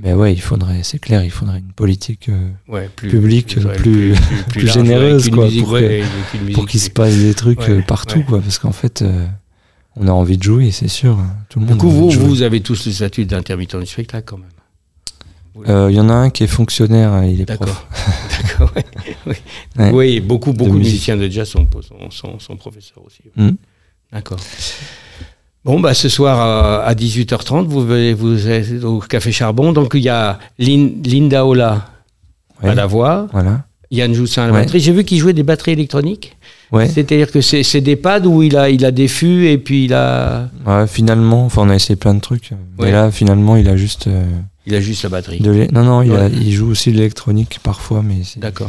Mais 0.00 0.12
ouais, 0.14 0.32
il 0.32 0.40
faudrait, 0.40 0.84
c'est 0.84 1.00
clair, 1.00 1.24
il 1.24 1.30
faudrait 1.30 1.58
une 1.58 1.72
politique 1.72 2.28
euh, 2.28 2.48
Ouais, 2.68 2.88
plus, 2.94 3.08
Public, 3.10 3.56
ouais, 3.64 3.74
plus- 3.74 4.14
plus 4.48 4.68
généreuse, 4.72 5.28
quoi, 5.28 5.48
pour 6.54 6.66
qu'il 6.66 6.78
se 6.80 6.88
passe 6.90 7.16
des 7.16 7.34
trucs 7.34 7.68
euh, 7.68 7.82
partout, 7.82 8.22
quoi. 8.22 8.40
Parce 8.40 8.58
qu'en 8.60 8.70
fait, 8.72 9.02
euh, 9.02 9.26
on 10.00 10.08
a 10.08 10.12
envie 10.12 10.38
de 10.38 10.42
jouer, 10.42 10.70
c'est 10.70 10.88
sûr. 10.88 11.18
Tout 11.48 11.60
le 11.60 11.66
Du 11.66 11.72
monde. 11.72 11.80
coup, 11.80 11.90
vous, 11.90 12.10
vous 12.10 12.42
avez 12.42 12.60
tous 12.60 12.86
le 12.86 12.92
statut 12.92 13.24
d'intermittent 13.24 13.76
du 13.76 13.86
spectacle, 13.86 14.24
quand 14.26 14.38
même. 14.38 14.48
Euh, 15.68 15.90
Il 15.90 15.96
y 15.96 16.00
en 16.00 16.08
a 16.08 16.12
un 16.14 16.30
qui 16.30 16.44
est 16.44 16.48
fonctionnaire, 16.48 17.12
hein, 17.12 17.24
il 17.24 17.40
est 17.40 17.44
D'accord. 17.44 17.66
prof. 17.66 17.86
D'accord. 18.42 18.72
Oui. 19.26 19.34
Ouais. 19.76 19.90
Oui, 19.92 20.20
beaucoup, 20.20 20.52
beaucoup 20.52 20.70
de, 20.72 20.76
musique. 20.78 20.92
musiciens 20.92 21.16
de 21.16 21.28
jazz 21.28 21.48
sont, 21.48 21.66
sont, 21.82 22.10
sont, 22.10 22.38
sont 22.38 22.56
professeurs 22.56 23.02
aussi. 23.04 23.20
Mm. 23.36 23.50
D'accord. 24.12 24.38
Bon, 25.64 25.80
bah, 25.80 25.92
ce 25.94 26.08
soir 26.08 26.38
à, 26.40 26.84
à 26.84 26.94
18h30, 26.94 27.66
vous, 27.66 27.84
venez- 27.84 28.14
vous 28.14 28.48
êtes 28.48 28.84
au 28.84 29.00
Café 29.00 29.32
Charbon. 29.32 29.72
Donc, 29.72 29.92
il 29.94 30.00
y 30.02 30.08
a 30.08 30.38
Lin- 30.58 30.92
Linda 31.04 31.44
Ola 31.44 31.90
Ouais. 32.62 32.70
à 32.70 32.74
la 32.74 32.86
voix, 32.86 33.28
Voilà. 33.32 33.66
Yann 33.90 34.12
Joussin 34.12 34.42
à 34.42 34.46
la 34.48 34.52
Ouais. 34.52 34.60
batterie. 34.60 34.80
J'ai 34.80 34.92
vu 34.92 35.04
qu'il 35.04 35.18
jouait 35.18 35.32
des 35.32 35.42
batteries 35.42 35.72
électroniques. 35.72 36.36
Ouais. 36.72 36.86
C'est-à-dire 36.88 37.30
que 37.32 37.40
c'est 37.40 37.80
des 37.80 37.96
pads 37.96 38.26
où 38.26 38.42
il 38.42 38.56
a, 38.56 38.68
il 38.68 38.84
a 38.84 38.90
des 38.90 39.08
fûts 39.08 39.46
et 39.48 39.56
puis 39.56 39.86
il 39.86 39.94
a, 39.94 40.50
Ouais, 40.66 40.86
finalement, 40.86 41.46
enfin, 41.46 41.62
on 41.64 41.70
a 41.70 41.74
essayé 41.74 41.96
plein 41.96 42.12
de 42.14 42.20
trucs. 42.20 42.50
Mais 42.78 42.92
là, 42.92 43.10
finalement, 43.10 43.56
il 43.56 43.68
a 43.68 43.76
juste 43.76 44.06
euh, 44.06 44.24
il 44.66 44.74
a 44.74 44.80
juste 44.82 45.02
la 45.04 45.08
batterie. 45.08 45.40
de 45.40 45.66
Non, 45.72 45.82
non, 45.82 46.02
il, 46.02 46.12
a- 46.12 46.26
Ouais. 46.26 46.30
il 46.30 46.52
joue 46.52 46.68
aussi 46.70 46.90
de 46.92 46.96
l'électronique 46.96 47.58
parfois, 47.62 48.02
mais 48.02 48.16
D'accord. 48.36 48.68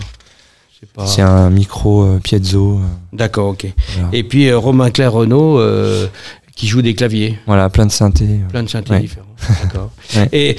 C'est 0.79 0.89
pas- 0.93 1.05
c'est 1.05 1.21
un 1.21 1.49
micro 1.49 2.03
euh, 2.03 2.19
piezo. 2.23 2.75
euh, 2.77 2.81
D'accord, 3.11 3.49
ok. 3.49 3.67
voilà. 3.95 4.09
Et 4.13 4.23
puis 4.23 4.47
euh, 4.47 4.57
Romain 4.57 4.91
Claire 4.91 5.11
Renault 5.11 5.59
qui 6.55 6.67
joue 6.67 6.81
des 6.81 6.93
claviers. 6.95 7.37
Voilà, 7.47 7.69
plein 7.69 7.85
de 7.85 7.91
synthés. 7.91 8.39
Plein 8.49 8.63
de 8.63 8.69
synthés 8.69 8.99
différents. 8.99 9.25
D'accord. 9.63 9.91
Et 10.31 10.55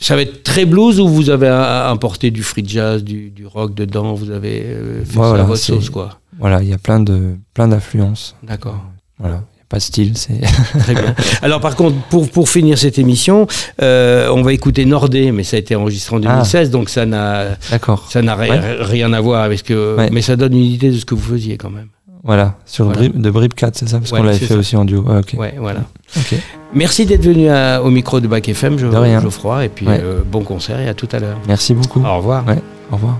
ça 0.00 0.16
va 0.16 0.22
être 0.22 0.42
très 0.42 0.64
blues 0.64 0.98
ou 0.98 1.08
vous 1.08 1.30
avez 1.30 1.48
importé 1.48 2.30
du 2.30 2.42
free 2.42 2.64
jazz, 2.66 3.04
du, 3.04 3.30
du 3.30 3.46
rock 3.46 3.74
dedans 3.74 4.14
Vous 4.14 4.30
avez 4.30 4.62
euh, 4.64 5.04
fait 5.04 5.14
ça 5.14 5.20
à 5.24 5.28
Voilà, 5.28 5.44
votre 5.44 5.58
c'est- 5.60 5.72
sauce, 5.72 5.90
quoi? 5.90 6.18
Voilà, 6.38 6.62
il 6.62 6.68
y 6.68 6.72
a 6.72 6.78
plein 6.78 7.00
de 7.00 7.34
plein 7.52 7.68
d'influences. 7.68 8.34
D'accord. 8.42 8.80
Voilà, 9.18 9.34
il 9.52 9.56
n'y 9.56 9.60
a 9.62 9.66
pas 9.68 9.76
de 9.76 9.82
style, 9.82 10.16
c'est. 10.16 10.40
Très 10.78 10.94
bien. 10.94 11.14
Alors, 11.42 11.60
par 11.60 11.76
contre, 11.76 11.96
pour, 12.08 12.30
pour 12.30 12.48
finir 12.48 12.78
cette 12.78 12.98
émission, 12.98 13.46
euh, 13.82 14.30
on 14.32 14.40
va 14.40 14.54
écouter 14.54 14.86
Nordé, 14.86 15.32
mais 15.32 15.42
ça 15.44 15.56
a 15.56 15.60
été 15.60 15.76
enregistré 15.76 16.16
en 16.16 16.20
Ah. 16.24 16.32
2016, 16.36 16.70
donc 16.70 16.88
ça 16.88 17.04
n'a 17.04 17.58
ça 18.08 18.22
n'a 18.22 18.36
Ouais. 18.38 18.48
rien 18.80 19.12
à 19.12 19.20
voir 19.20 19.42
avec 19.42 19.58
ce 19.58 19.64
que. 19.64 19.96
Ouais. 19.96 20.08
Mais 20.10 20.22
ça 20.22 20.36
donne 20.36 20.54
une 20.54 20.64
idée 20.64 20.90
de 20.90 20.96
ce 20.96 21.04
que 21.04 21.14
vous 21.14 21.34
faisiez 21.34 21.58
quand 21.58 21.70
même. 21.70 21.88
Voilà, 22.22 22.54
sur 22.66 22.84
Voilà. 22.86 23.00
Brib- 23.00 23.20
de 23.20 23.30
Brib 23.30 23.54
4, 23.54 23.76
c'est 23.76 23.88
ça 23.88 23.98
Parce 23.98 24.12
Ouais, 24.12 24.18
qu'on 24.18 24.24
l'avait 24.24 24.38
fait 24.38 24.46
ça. 24.46 24.56
aussi 24.56 24.76
en 24.76 24.84
duo. 24.84 25.04
Ouais, 25.38 25.54
voilà. 25.58 25.80
Ok. 26.16 26.34
Merci 26.74 27.06
d'être 27.06 27.24
venu 27.24 27.48
à- 27.48 27.82
au 27.82 27.90
micro 27.90 28.20
de 28.20 28.28
Bac 28.28 28.48
FM, 28.48 28.78
Jo- 28.78 28.90
De 28.90 28.96
rien. 28.96 29.20
Geoffroy, 29.20 29.64
et 29.64 29.68
puis 29.70 29.86
Ouais. 29.86 30.00
euh, 30.02 30.20
bon 30.24 30.42
concert 30.42 30.78
et 30.80 30.88
à 30.88 30.94
tout 30.94 31.08
à 31.12 31.18
l'heure. 31.18 31.38
Merci 31.48 31.72
beaucoup. 31.74 32.02
Au 32.04 32.16
revoir. 32.18 32.46
Ouais, 32.46 32.58
au 32.92 32.96
revoir. 32.96 33.18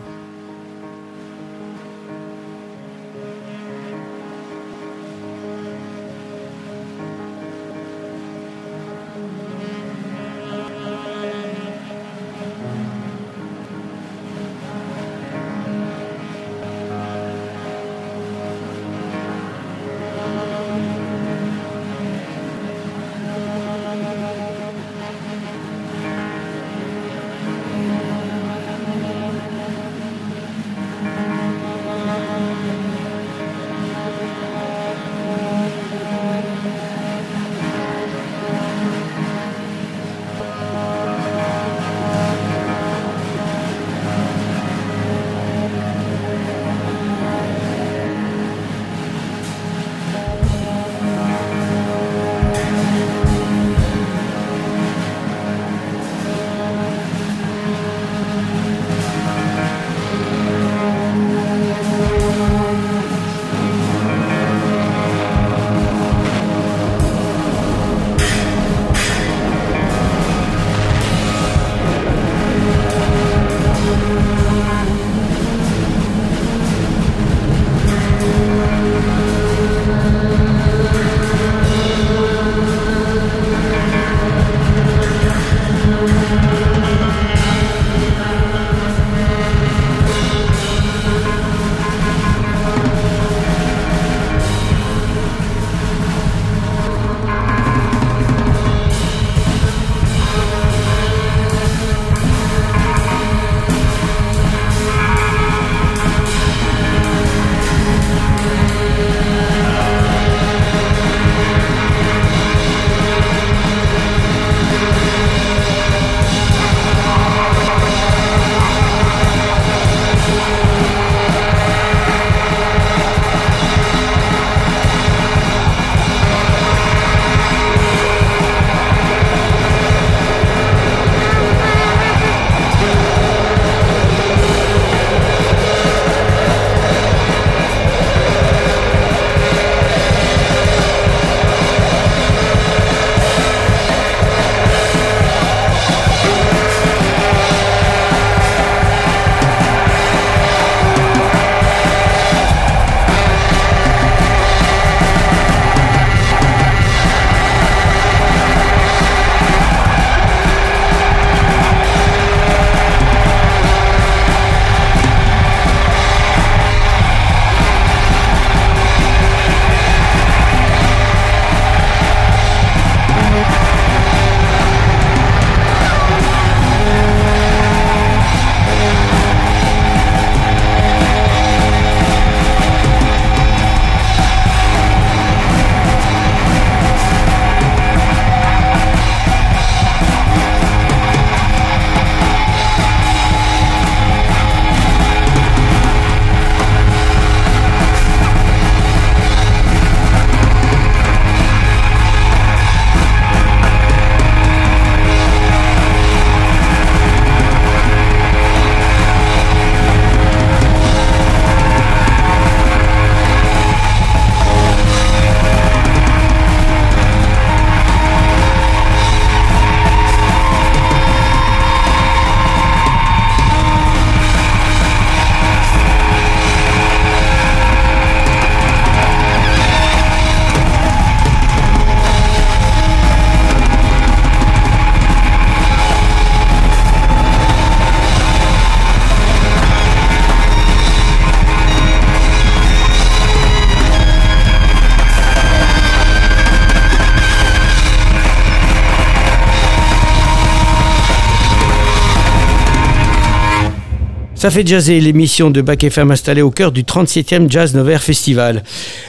Ça 254.41 254.51
fait 254.51 254.67
jazzer 254.67 254.99
l'émission 255.03 255.51
de 255.51 255.61
Bac 255.61 255.85
FM 255.85 256.11
installée 256.13 256.41
au 256.41 256.51
cœur 256.51 256.73
du 256.73 256.83
37e 256.83 257.51
Jazz 257.51 257.75
Novaire 257.75 258.03
Festival. 258.03 258.63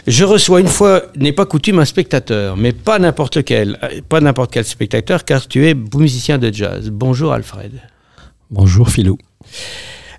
Je 0.06 0.26
reçois 0.26 0.60
une 0.60 0.68
fois, 0.68 1.04
n'est 1.16 1.32
pas 1.32 1.46
coutume, 1.46 1.80
un 1.80 1.86
spectateur, 1.86 2.58
mais 2.58 2.74
pas 2.74 3.00
n'importe 3.00 3.38
lequel, 3.38 3.80
pas 4.10 4.20
n'importe 4.20 4.52
quel 4.52 4.66
spectateur, 4.66 5.24
car 5.24 5.48
tu 5.48 5.70
es 5.70 5.74
musicien 5.74 6.38
de 6.38 6.54
jazz. 6.54 6.90
Bonjour 6.90 7.32
Alfred. 7.32 7.72
Bonjour 8.50 8.90
Philou. 8.90 9.18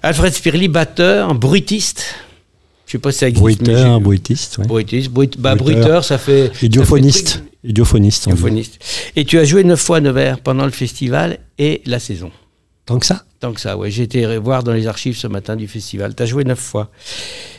Alfred 0.03 0.33
Spirli, 0.33 0.69
batteur, 0.69 1.35
bruitiste. 1.35 2.15
Je 2.87 2.93
sais 2.93 2.99
pas 2.99 3.13
si 3.13 3.19
ça 3.19 3.29
existe. 3.29 3.43
Bruiteur, 3.43 4.01
bruitiste. 4.01 4.57
Ouais. 4.59 4.67
Bruitiste, 4.67 5.11
bruit- 5.11 5.31
bah, 5.39 5.55
bruiteur, 5.57 6.05
ça 6.05 6.17
fait. 6.17 6.51
Idiophoniste. 6.63 7.29
ça 7.29 7.35
fait- 7.39 7.69
Idiophoniste. 7.69 8.27
Idiophoniste. 8.29 8.79
Et 9.17 9.27
tu 9.27 9.39
as 9.39 9.45
joué 9.45 9.63
neuf 9.63 9.81
fois 9.81 9.99
à 9.99 10.01
Nevers 10.01 10.41
pendant 10.41 10.65
le 10.65 10.71
festival 10.71 11.39
et 11.59 11.83
la 11.85 11.99
saison. 11.99 12.31
Tant 12.87 12.99
que 12.99 13.05
ça 13.07 13.25
Tant 13.43 13.53
que 13.53 13.61
ça, 13.61 13.77
ouais. 13.77 13.91
J'ai 13.91 14.05
été 14.05 14.37
voir 14.39 14.63
dans 14.63 14.73
les 14.73 14.87
archives 14.87 15.17
ce 15.17 15.27
matin 15.27 15.57
du 15.57 15.67
festival. 15.67 16.15
Tu 16.15 16.23
as 16.23 16.27
joué 16.27 16.45
neuf 16.45 16.61
fois. 16.61 16.91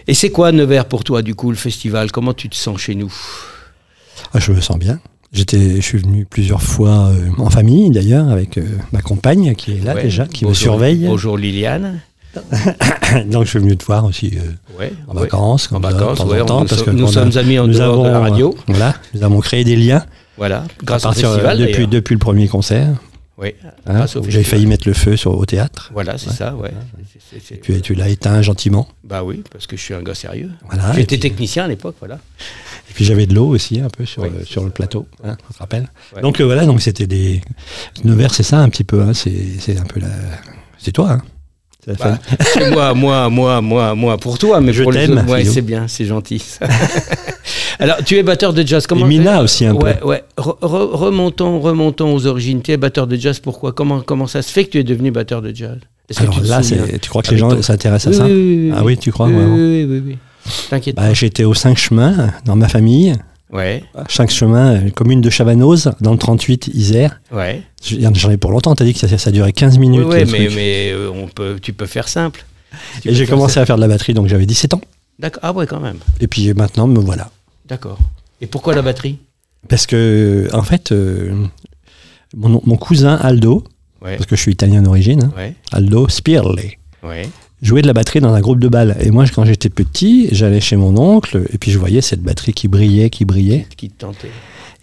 Et 0.07 0.13
c'est 0.13 0.29
quoi 0.29 0.53
Nevers 0.53 0.85
pour 0.85 1.03
toi, 1.03 1.21
du 1.21 1.35
coup, 1.35 1.49
le 1.49 1.57
festival? 1.57 2.09
Comment 2.09 2.33
tu 2.33 2.47
te 2.47 2.55
sens 2.55 2.79
chez 2.79 2.95
nous? 2.95 3.13
Ah, 4.33 4.39
Je 4.39 4.53
me 4.53 4.61
sens 4.61 4.79
bien. 4.79 5.01
J'étais, 5.33 5.75
je 5.75 5.81
suis 5.81 5.97
venu 5.97 6.25
plusieurs 6.25 6.61
fois 6.61 7.07
euh, 7.09 7.27
en 7.37 7.49
famille 7.49 7.89
d'ailleurs 7.89 8.29
avec 8.29 8.57
euh, 8.57 8.63
ma 8.93 9.01
compagne 9.01 9.55
qui 9.55 9.73
est 9.73 9.83
là 9.83 9.93
Ouais. 9.95 10.03
déjà, 10.03 10.25
qui 10.25 10.45
me 10.45 10.51
Bonjour- 10.51 10.61
surveille. 10.61 11.05
Bonjour 11.05 11.37
Liliane. 11.37 11.99
Donc 13.27 13.43
je 13.43 13.49
suis 13.49 13.59
venu 13.59 13.75
te 13.75 13.83
voir 13.83 14.05
aussi 14.05 14.37
euh, 14.37 14.79
Ouais, 14.79 14.93
en 15.09 15.13
vacances, 15.15 15.69
En 15.73 15.79
vacances, 15.81 16.19
de 16.19 16.23
temps 16.23 16.29
ouais, 16.29 16.39
en 16.41 16.45
temps, 16.45 16.61
nous, 16.61 16.67
parce 16.67 16.81
que 16.83 16.91
nous 16.91 17.09
a- 17.09 17.11
sommes 17.11 17.37
amis 17.37 17.59
en 17.59 17.67
nous 17.67 17.73
dehors 17.73 17.93
avons, 17.93 18.03
de 18.05 18.09
la 18.09 18.19
radio. 18.19 18.55
Voilà, 18.67 18.95
nous 19.13 19.23
avons 19.23 19.39
créé 19.41 19.63
des 19.65 19.75
liens 19.75 20.05
Voilà, 20.37 20.63
grâce 20.81 21.03
à 21.05 21.09
au 21.09 21.13
festival. 21.13 21.57
depuis 21.57 21.87
depuis 21.87 22.13
le 22.15 22.19
premier 22.19 22.47
concert. 22.47 22.87
Oui, 23.37 23.55
hein, 23.87 24.05
J'avais 24.27 24.43
failli 24.43 24.67
mettre 24.67 24.87
le 24.87 24.93
feu 24.93 25.17
sur, 25.17 25.35
au 25.35 25.45
théâtre. 25.45 25.89
Voilà, 25.91 26.19
c'est 26.19 26.29
ça, 26.29 26.55
ouais. 26.55 26.71
Tu, 27.63 27.81
tu 27.81 27.95
l'as 27.95 28.09
éteint 28.09 28.41
gentiment. 28.43 28.87
Bah 29.03 29.23
oui, 29.23 29.43
parce 29.51 29.65
que 29.65 29.75
je 29.75 29.81
suis 29.81 29.93
un 29.95 30.03
gars 30.03 30.13
sérieux. 30.13 30.51
Voilà. 30.69 30.93
J'étais 30.93 31.17
puis, 31.17 31.19
technicien 31.31 31.65
à 31.65 31.67
l'époque, 31.67 31.95
voilà. 31.99 32.19
et 32.89 32.93
puis 32.93 33.05
j'avais 33.05 33.25
de 33.25 33.33
l'eau 33.33 33.47
aussi 33.47 33.79
un 33.81 33.89
peu 33.89 34.05
sur, 34.05 34.21
Oui, 34.21 34.29
le, 34.37 34.45
sur 34.45 34.63
le 34.63 34.69
plateau. 34.69 35.07
hein, 35.23 35.35
on 35.49 35.53
se 35.53 35.57
rappelle. 35.57 35.87
Ouais. 36.15 36.21
Donc 36.21 36.41
euh, 36.41 36.43
voilà, 36.45 36.65
donc 36.67 36.81
c'était 36.81 37.07
des 37.07 37.41
Nevers, 38.03 38.35
c'est 38.35 38.43
ça 38.43 38.59
un 38.59 38.69
petit 38.69 38.83
peu. 38.83 39.01
Hein, 39.01 39.13
c'est 39.15 39.77
un 39.79 39.85
peu 39.85 39.99
la. 39.99 40.09
C'est 40.77 40.91
toi. 40.91 41.13
Hein. 41.13 41.21
Bah, 41.87 42.19
moi, 42.93 42.93
moi, 42.93 43.29
moi, 43.29 43.61
moi, 43.61 43.95
moi, 43.95 44.17
pour 44.17 44.37
toi, 44.37 44.61
mais 44.61 44.71
Je 44.73 44.83
pour 44.83 44.91
les 44.91 45.09
autres, 45.09 45.27
ouais, 45.27 45.43
c'est 45.43 45.61
bien, 45.61 45.87
c'est 45.87 46.05
gentil. 46.05 46.41
Alors, 47.79 47.97
tu 48.05 48.15
es 48.17 48.23
batteur 48.23 48.53
de 48.53 48.65
jazz. 48.65 48.87
Comment 48.87 49.05
Et 49.05 49.09
Mina 49.09 49.41
aussi 49.41 49.65
un 49.65 49.75
peu. 49.75 49.87
Ouais. 50.05 50.23
Re- 50.37 50.59
re- 50.59 50.91
remontons, 50.95 51.59
remontons 51.59 52.13
aux 52.13 52.25
origines. 52.27 52.61
Tu 52.61 52.71
es 52.71 52.77
batteur 52.77 53.07
de 53.07 53.15
jazz. 53.15 53.39
Pourquoi? 53.39 53.71
Comment, 53.73 54.01
comment 54.01 54.27
ça 54.27 54.41
se 54.41 54.51
fait 54.51 54.65
que 54.65 54.71
tu 54.71 54.79
es 54.79 54.83
devenu 54.83 55.11
batteur 55.11 55.41
de 55.41 55.53
jazz? 55.55 55.77
Alors 56.17 56.35
tu 56.35 56.41
là, 56.47 56.61
tu 57.01 57.09
crois 57.09 57.21
que 57.23 57.33
les 57.33 57.41
Avec 57.41 57.55
gens 57.57 57.61
s'intéressent 57.61 58.13
Oui, 58.13 58.15
à 58.15 58.19
ça? 58.19 58.25
oui, 58.25 58.31
oui, 58.33 58.69
oui, 58.69 58.73
Ah 58.77 58.83
oui, 58.83 58.97
tu 58.97 59.11
crois? 59.11 59.27
Oui, 59.27 59.33
oui, 59.35 59.85
oui, 59.85 59.85
oui, 59.89 60.03
oui. 60.07 60.17
T'inquiète 60.69 60.95
Bah, 60.97 61.13
J'étais 61.13 61.45
aux 61.45 61.53
cinq 61.53 61.77
chemins 61.77 62.31
dans 62.45 62.55
ma 62.55 62.67
famille. 62.67 63.13
Ouais, 63.51 63.83
chemins, 64.29 64.73
euh, 64.75 64.89
commune 64.89 65.21
de 65.21 65.29
Chavanoz, 65.29 65.91
dans 66.01 66.11
le 66.11 66.17
38 66.17 66.71
Isère. 66.73 67.21
ouais. 67.31 67.61
J'en 67.85 68.31
ai 68.31 68.37
pour 68.37 68.49
longtemps, 68.51 68.73
t'as 68.73 68.83
dit 68.83 68.93
que 68.93 68.99
ça, 68.99 69.15
ça 69.17 69.29
durait 69.31 69.51
15 69.53 69.75
Oui, 69.77 69.87
minutes. 69.89 70.07
ouais, 70.07 70.25
le 70.25 70.31
mais, 70.31 70.49
mais 70.55 70.91
euh, 70.91 71.09
on 71.13 71.27
peut, 71.27 71.57
tu 71.61 71.71
peux 71.71 71.85
faire 71.85 72.07
simple. 72.09 72.45
Tu 73.03 73.09
Et 73.09 73.13
j'ai 73.13 73.27
commencé 73.27 73.53
simple. 73.55 73.63
à 73.63 73.65
faire 73.67 73.75
de 73.75 73.81
la 73.81 73.87
batterie, 73.87 74.15
donc 74.15 74.27
j'avais 74.27 74.47
17 74.47 74.73
ans. 74.73 74.81
D'accord. 75.19 75.41
Ah 75.43 75.51
ouais, 75.53 75.67
quand 75.67 75.79
même. 75.79 75.97
Et 76.19 76.27
puis 76.27 76.51
maintenant, 76.55 76.87
me 76.87 76.99
voilà. 76.99 77.29
D'accord. 77.67 77.99
Et 78.41 78.47
pourquoi 78.47 78.75
la 78.75 78.81
batterie? 78.81 79.19
Parce 79.69 79.85
que, 79.87 80.49
en 80.53 80.63
fait, 80.63 80.91
euh, 80.91 81.45
mon, 82.35 82.61
mon 82.65 82.75
cousin 82.77 83.15
Aldo, 83.15 83.63
Ouais, 84.01 84.17
parce 84.17 84.25
que 84.25 84.35
je 84.35 84.41
suis 84.41 84.51
italien 84.51 84.81
d'origine, 84.81 85.23
hein, 85.23 85.31
ouais, 85.37 85.55
Aldo 85.71 86.09
Spirle, 86.09 86.59
ouais. 87.03 87.29
jouait 87.61 87.81
de 87.81 87.87
la 87.87 87.93
batterie 87.93 88.19
dans 88.19 88.33
un 88.33 88.41
groupe 88.41 88.59
de 88.59 88.67
balles. 88.67 88.97
Et 88.99 89.11
moi, 89.11 89.23
quand 89.33 89.45
j'étais 89.45 89.69
petit, 89.69 90.27
j'allais 90.33 90.59
chez 90.59 90.75
mon 90.75 90.97
oncle, 90.97 91.45
et 91.53 91.57
puis 91.57 91.71
je 91.71 91.79
voyais 91.79 92.01
cette 92.01 92.21
batterie 92.21 92.51
qui 92.51 92.67
brillait, 92.67 93.09
qui 93.09 93.23
brillait. 93.23 93.65
Qui 93.77 93.89
te 93.89 93.99
tentait 93.99 94.29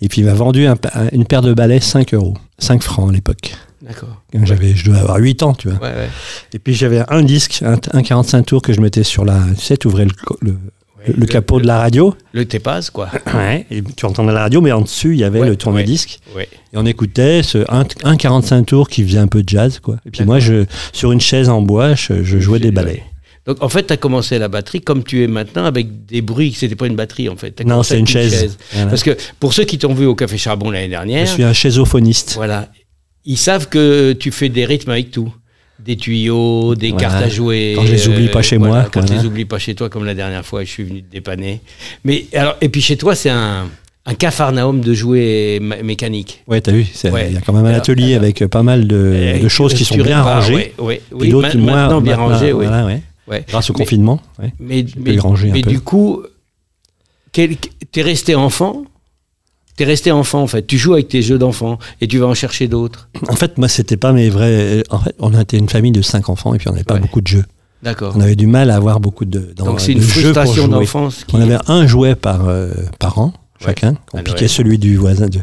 Et 0.01 0.09
puis 0.09 0.23
il 0.23 0.25
m'a 0.25 0.33
vendu 0.33 0.67
un 0.67 0.77
une 1.13 1.27
paire 1.27 1.43
de 1.43 1.53
balais 1.53 1.81
5 1.81 2.15
euros, 2.15 2.35
5 2.59 2.83
francs 2.83 3.11
à 3.11 3.13
l'époque. 3.13 3.55
D'accord. 3.83 4.23
J'avais, 4.45 4.75
je 4.75 4.87
devais 4.87 5.01
avoir 5.01 5.19
8 5.19 5.43
ans, 5.43 5.53
tu 5.53 5.69
vois. 5.69 5.79
Ouais, 5.81 5.95
ouais. 5.95 6.09
Et 6.55 6.59
puis 6.59 6.73
j'avais 6.73 7.03
un 7.09 7.23
disque, 7.23 7.63
un, 7.63 7.77
un 7.93 8.03
45 8.03 8.47
tours 8.47 8.63
que 8.63 8.73
je 8.73 8.81
mettais 8.81 9.03
sur 9.03 9.27
la. 9.27 9.39
Tu 9.59 9.65
sais, 9.67 9.77
tu 9.77 9.87
ouvrais 9.87 10.07
le, 10.41 10.57
le, 11.07 11.27
capot 11.27 11.61
de 11.61 11.67
la 11.67 11.79
radio. 11.79 12.15
Le 12.33 12.45
Tépaz, 12.45 12.91
quoi. 12.91 13.09
Ouais. 13.35 13.67
Et 13.71 13.83
tu 13.83 14.07
entendais 14.07 14.33
la 14.33 14.41
radio, 14.41 14.61
mais 14.61 14.73
en 14.73 14.83
dessus, 14.83 15.13
il 15.13 15.19
y 15.21 15.25
avait 15.25 15.41
Ouais, 15.41 15.49
le 15.49 15.57
tourne-disque. 15.57 16.21
Ouais. 16.37 16.49
Et 16.73 16.77
on 16.77 16.87
écoutait 16.87 17.43
ce 17.43 17.59
un, 17.69 17.85
un 18.05 18.17
45 18.17 18.67
tours 18.67 18.89
qui 18.89 19.05
faisait 19.05 19.19
un 19.19 19.27
peu 19.29 19.43
de 19.43 19.49
jazz, 19.49 19.79
quoi. 19.81 19.97
Et 20.07 20.11
puis 20.11 20.25
moi, 20.25 20.39
je, 20.39 20.65
sur 20.93 21.13
une 21.13 21.21
chaise 21.21 21.49
en 21.49 21.63
bois, 21.63 21.95
je, 21.95 22.23
je 22.23 22.39
jouais 22.39 22.59
des 22.59 22.71
ballets. 22.71 23.03
Donc 23.47 23.63
en 23.63 23.69
fait, 23.69 23.87
tu 23.87 23.93
as 23.93 23.97
commencé 23.97 24.39
la 24.39 24.49
batterie 24.49 24.83
comme 24.83 25.03
tu 25.03 25.25
es 25.25 25.27
maintenant 25.27 25.65
avec 25.65 26.05
des 26.05 26.21
bruits. 26.21 26.53
C'était 26.53 26.77
pas 26.77 26.87
une 26.87 26.97
batterie 26.97 27.29
en 27.29 27.37
fait. 27.37 27.65
Non, 27.65 27.83
c'est 27.83 27.99
une 27.99 28.07
chaise. 28.07 28.59
Voilà. 28.73 28.89
Parce 28.91 29.03
que 29.03 29.17
pour 29.41 29.55
ceux 29.55 29.65
qui 29.65 29.79
t'ont 29.79 29.95
vu 29.95 30.05
au 30.07 30.15
Café 30.15 30.37
Charbon 30.37 30.71
l'année 30.71 30.85
Je 30.87 30.91
dernière, 30.91 31.27
suis 31.27 31.43
un 31.43 31.55
chaisophoniste. 31.55 32.35
voilà, 32.35 32.69
ils 33.25 33.39
savent 33.39 33.69
que 33.69 34.13
tu 34.13 34.31
fais 34.31 34.51
des 34.51 34.67
rythmes 34.67 34.91
avec 34.91 35.11
tout. 35.11 35.33
Des 35.85 35.97
tuyaux, 35.97 36.75
des 36.75 36.93
cartes 36.93 37.23
à 37.23 37.29
jouer. 37.29 37.73
Quand 37.77 37.85
je 37.87 37.93
les 37.93 38.09
oublie 38.09 38.29
pas 38.29 38.43
chez 38.43 38.59
moi, 38.59 38.89
Quand 38.93 39.01
voilà. 39.01 39.17
je 39.17 39.21
les 39.21 39.27
oublie 39.27 39.45
pas 39.45 39.59
chez 39.59 39.75
toi, 39.75 39.89
comme 39.89 40.05
la 40.05 40.15
dernière 40.15 40.45
fois, 40.45 40.63
je 40.65 40.69
suis 40.71 40.85
venu 40.85 41.03
te 41.03 41.11
dépanner. 41.11 41.61
Mais 42.05 42.27
alors, 42.35 42.57
et 42.61 42.69
puis 42.69 42.81
chez 42.83 42.97
toi, 42.97 43.15
c'est 43.15 43.31
un, 43.31 43.67
un 44.07 44.15
cafarnaum 44.15 44.81
de 44.81 44.93
jouets 44.95 45.59
mé- 45.63 45.83
mécaniques. 45.83 46.43
Ouais, 46.47 46.61
t'as 46.61 46.73
vu, 46.73 46.87
il 47.05 47.11
Ouais. 47.11 47.33
y 47.33 47.37
a 47.37 47.41
quand 47.41 47.53
même 47.53 47.65
un 47.65 47.69
Alors, 47.69 47.79
atelier 47.81 48.13
alors, 48.15 48.25
avec 48.25 48.45
pas 48.47 48.63
mal 48.63 48.87
de, 48.87 49.41
de 49.43 49.49
choses 49.49 49.73
qui 49.75 49.85
sont 49.85 49.97
bien 49.97 50.19
répares, 50.19 50.43
rangées. 50.43 50.55
ouais, 50.55 50.73
ouais, 50.79 51.01
oui, 51.13 51.29
d'autres 51.31 51.57
ma- 51.57 51.63
moins 51.63 51.75
maintenant 51.83 52.01
bien 52.01 52.17
rangées, 52.17 52.53
oui. 52.53 52.67
voilà. 52.67 52.99
Grâce 53.49 53.71
au 53.71 53.73
Mais- 53.73 53.79
confinement. 53.85 54.21
Mais, 54.59 54.85
mais, 54.99 55.63
du 55.63 55.81
coup, 55.81 56.23
t'es 57.33 57.49
resté 58.03 58.35
enfant? 58.35 58.85
T'es 59.81 59.87
resté 59.87 60.13
enfant 60.13 60.43
en 60.43 60.47
fait. 60.47 60.67
Tu 60.67 60.77
joues 60.77 60.93
avec 60.93 61.09
tes 61.09 61.23
jeux 61.23 61.39
d'enfant 61.39 61.79
et 62.03 62.07
tu 62.07 62.19
vas 62.19 62.27
en 62.27 62.35
chercher 62.35 62.69
d'autres. 62.69 63.09
En 63.31 63.35
fait, 63.35 63.57
moi, 63.57 63.67
c'était 63.67 63.97
pas 63.97 64.13
mes 64.13 64.29
vrais. 64.29 64.83
En 64.91 64.99
fait, 64.99 65.15
on 65.19 65.33
était 65.41 65.57
une 65.57 65.71
famille 65.71 65.91
de 65.91 66.03
cinq 66.03 66.29
enfants 66.29 66.53
et 66.53 66.59
puis 66.59 66.69
on 66.69 66.73
n'avait 66.73 66.85
pas 66.85 66.97
Ouais. 66.97 67.01
beaucoup 67.01 67.23
de 67.23 67.27
jeux. 67.27 67.45
D'accord. 67.83 68.13
On 68.15 68.21
avait 68.21 68.37
du 68.37 68.47
mal 68.47 68.71
à 68.71 68.77
avoir 68.77 69.01
beaucoup 69.01 69.25
de. 69.25 69.55
dans- 69.57 69.65
Donc 69.65 69.81
c'est 69.81 69.93
une 69.93 70.03
frustration 70.03 70.69
d'enfance. 70.69 71.25
qui- 71.27 71.35
On 71.35 71.41
avait 71.41 71.57
un 71.67 71.87
jouet 71.87 72.15
par, 72.15 72.47
euh, 72.47 72.75
par 72.99 73.19
an, 73.19 73.33
chacun. 73.63 73.95
On 74.13 74.23
piquait 74.23 74.49
celui 74.49 74.79
du 74.79 74.97
voisin, 74.97 75.27
de, 75.29 75.41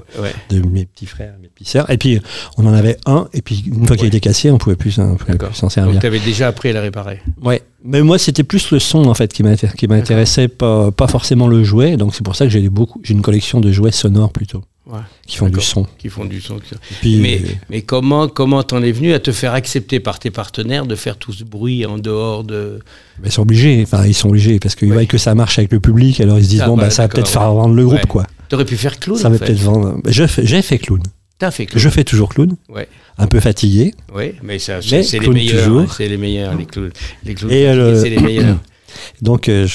mes 0.68 0.86
petits 0.86 1.06
frères, 1.06 1.34
mes 1.42 1.48
petites 1.48 1.70
sœurs. 1.70 1.90
Et 1.90 1.98
puis, 1.98 2.20
on 2.58 2.66
en 2.66 2.74
avait 2.74 2.98
un. 3.06 3.28
Et 3.34 3.42
puis, 3.42 3.64
une 3.68 3.86
fois 3.86 3.96
qu'il 3.96 4.08
était 4.08 4.20
cassé, 4.20 4.52
on 4.52 4.58
pouvait 4.58 4.76
plus, 4.76 4.92
s'en 4.92 5.16
Donc 5.16 5.72
servir. 5.72 6.00
tu 6.00 6.06
avais 6.06 6.20
déjà 6.20 6.48
appris 6.48 6.70
à 6.70 6.74
le 6.74 6.80
réparer. 6.80 7.22
Ouais. 7.42 7.62
Mais 7.84 8.02
moi, 8.02 8.18
c'était 8.18 8.44
plus 8.44 8.72
le 8.72 8.80
son, 8.80 9.06
en 9.06 9.14
fait, 9.14 9.32
qui 9.32 9.44
m'intéressait, 9.88 10.48
pas, 10.48 10.92
pas 10.92 11.08
forcément 11.08 11.48
le 11.48 11.64
jouet. 11.64 11.98
Donc, 11.98 12.16
c'est 12.16 12.24
pour 12.24 12.36
ça 12.36 12.46
que 12.46 12.52
j'ai 12.52 12.68
beaucoup. 12.70 13.00
J'ai 13.04 13.14
une 13.14 13.22
collection 13.22 13.60
de 13.60 13.72
jouets 13.72 13.92
sonores 13.92 14.32
plutôt, 14.32 14.64
Ouais. 14.90 15.00
qui 15.26 15.36
font 15.38 15.50
du 15.50 15.60
son. 15.60 15.86
Qui 15.98 16.10
font 16.10 16.24
du 16.26 16.40
son. 16.40 16.60
Puis, 17.02 17.18
Mais, 17.18 17.42
euh, 17.44 17.48
mais 17.70 17.82
comment 17.82 18.28
comment 18.30 18.64
t'en 18.64 18.82
es 18.82 18.92
venu 18.92 19.14
à 19.14 19.20
te 19.20 19.32
faire 19.32 19.54
accepter 19.54 20.00
par 20.00 20.18
tes 20.20 20.32
partenaires 20.32 20.86
de 20.86 20.96
faire 20.96 21.18
tout 21.18 21.34
ce 21.34 21.44
bruit 21.44 21.86
en 21.86 21.98
dehors 21.98 22.44
de. 22.46 22.80
Ils 23.26 23.32
sont 23.32 23.42
obligés, 23.42 23.82
enfin 23.84 24.06
ils 24.06 24.14
sont 24.14 24.30
obligés 24.30 24.60
parce 24.60 24.76
qu'ils 24.76 24.88
Ouais. 24.90 24.94
voient 24.96 25.06
que 25.06 25.18
ça 25.18 25.36
marche 25.36 25.60
avec 25.60 25.72
le 25.74 25.80
public, 25.82 26.22
alors 26.22 26.40
ils 26.40 26.46
se 26.46 26.50
disent 26.50 26.62
Ah 26.62 26.68
bon 26.68 26.78
bah, 26.78 26.84
bah 26.84 26.90
ça 26.90 27.02
va 27.04 27.10
peut-être 27.10 27.28
faire 27.28 27.52
vendre 27.52 27.74
le 27.76 27.86
groupe 27.86 28.06
quoi. 28.06 28.26
T'aurais 28.50 28.64
pu 28.66 28.78
faire 28.78 28.98
clown. 28.98 29.18
Ça 29.18 29.28
va 29.30 29.38
peut-être 29.38 29.60
vendre. 29.60 30.00
Fais- 30.28 30.46
J'ai 30.46 30.62
fait 30.62 30.78
clown. 30.78 31.02
T'as 31.38 31.52
fait 31.52 31.66
clown. 31.66 31.80
Je 31.84 31.90
fais 31.90 32.04
toujours 32.04 32.30
clown, 32.30 32.56
Ouais. 32.70 32.88
un 33.18 33.28
peu 33.28 33.40
fatigué. 33.42 33.94
Ouais, 34.16 34.36
mais 34.42 34.58
ça, 34.58 34.80
Mais 34.90 35.04
c'est 35.04 35.20
les 35.20 35.28
meilleurs. 35.30 35.78
hein, 35.80 35.86
C'est 35.96 36.08
les 36.08 36.18
meilleurs, 36.18 36.56
les 36.56 36.66
clowns. 36.66 36.92
Les 37.26 37.36
clowns, 37.36 37.52
euh, 37.52 38.02
c'est 38.02 38.10
les 38.10 38.20
meilleurs. 38.20 38.58
Donc 39.22 39.48
euh, 39.50 39.68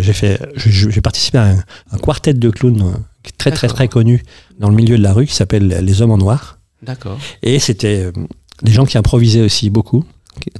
j'ai 0.00 0.12
fait, 0.12 0.38
participé 1.02 1.38
à 1.38 1.44
un, 1.50 1.56
un 1.92 1.98
quartet 1.98 2.34
de 2.34 2.50
clowns 2.50 2.96
très 3.38 3.50
très 3.50 3.68
très 3.68 3.88
connu 3.88 4.22
dans 4.58 4.68
le 4.70 4.76
milieu 4.76 4.96
de 4.98 5.02
la 5.02 5.12
rue 5.12 5.26
qui 5.26 5.34
s'appelle 5.34 5.68
Les 5.68 6.02
Hommes 6.02 6.10
en 6.12 6.18
Noir. 6.18 6.58
D'accord. 6.82 7.18
Et 7.42 7.58
c'était 7.58 8.04
euh, 8.04 8.12
des 8.62 8.72
gens 8.72 8.84
qui 8.86 8.98
improvisaient 8.98 9.40
aussi 9.42 9.70
beaucoup. 9.70 10.04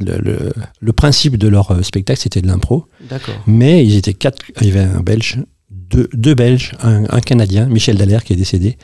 Le, 0.01 0.17
le- 0.19 0.53
le 0.81 0.93
principe 0.95 1.37
de 1.37 1.49
leur 1.49 1.71
euh, 1.71 1.83
spectacle 1.83 2.19
c'était 2.21 2.41
de 2.41 2.47
l'impro, 2.47 2.87
D'accord. 3.11 3.35
mais 3.47 3.85
ils 3.85 3.97
étaient 3.97 4.15
quatre. 4.15 4.39
Il 4.63 4.69
y 4.69 4.71
avait 4.71 4.81
un 4.81 5.01
Belge, 5.01 5.39
deux, 5.71 6.09
deux 6.15 6.35
Belges, 6.35 6.73
un, 6.83 7.05
un 7.11 7.21
Canadien, 7.21 7.67
Michel 7.67 7.97
Dallaire 7.99 8.25
qui 8.25 8.33
est 8.33 8.37
décédé, 8.37 8.77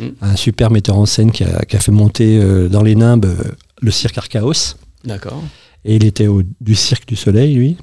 Mm. 0.00 0.06
un 0.22 0.34
super 0.34 0.72
metteur 0.72 0.98
en 0.98 1.06
scène 1.06 1.30
qui 1.30 1.44
a, 1.44 1.64
qui 1.66 1.76
a 1.76 1.78
fait 1.78 1.92
monter 1.92 2.40
euh, 2.40 2.68
dans 2.68 2.82
les 2.82 2.96
Nimbes 2.96 3.26
euh, 3.26 3.36
le 3.80 3.92
cirque 3.92 4.18
Archaos. 4.18 4.74
D'accord. 5.04 5.40
Et 5.84 5.94
il 5.94 6.04
était 6.04 6.26
au, 6.26 6.42
du 6.60 6.74
Cirque 6.74 7.06
du 7.06 7.14
Soleil, 7.14 7.54
lui. 7.54 7.76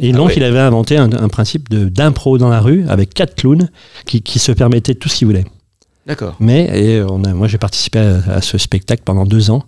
Et 0.00 0.10
Ah 0.12 0.16
donc, 0.16 0.28
ouais. 0.28 0.34
il 0.36 0.42
avait 0.44 0.58
inventé 0.58 0.96
un, 0.96 1.10
un 1.12 1.28
principe 1.28 1.68
d'impro 1.72 2.38
dans 2.38 2.48
la 2.48 2.60
rue 2.60 2.84
avec 2.88 3.14
quatre 3.14 3.34
clowns 3.34 3.68
qui, 4.06 4.22
qui 4.22 4.38
se 4.38 4.52
permettaient 4.52 4.94
tout 4.94 5.08
ce 5.08 5.16
qu'ils 5.16 5.26
voulaient. 5.28 5.46
D'accord. 6.06 6.36
Mais 6.40 6.64
et 6.78 7.02
on 7.02 7.22
a, 7.24 7.32
moi, 7.32 7.48
j'ai 7.48 7.58
participé 7.58 7.98
à, 8.00 8.22
à 8.34 8.40
ce 8.42 8.58
spectacle 8.58 9.02
pendant 9.04 9.24
deux 9.24 9.50
ans. 9.50 9.64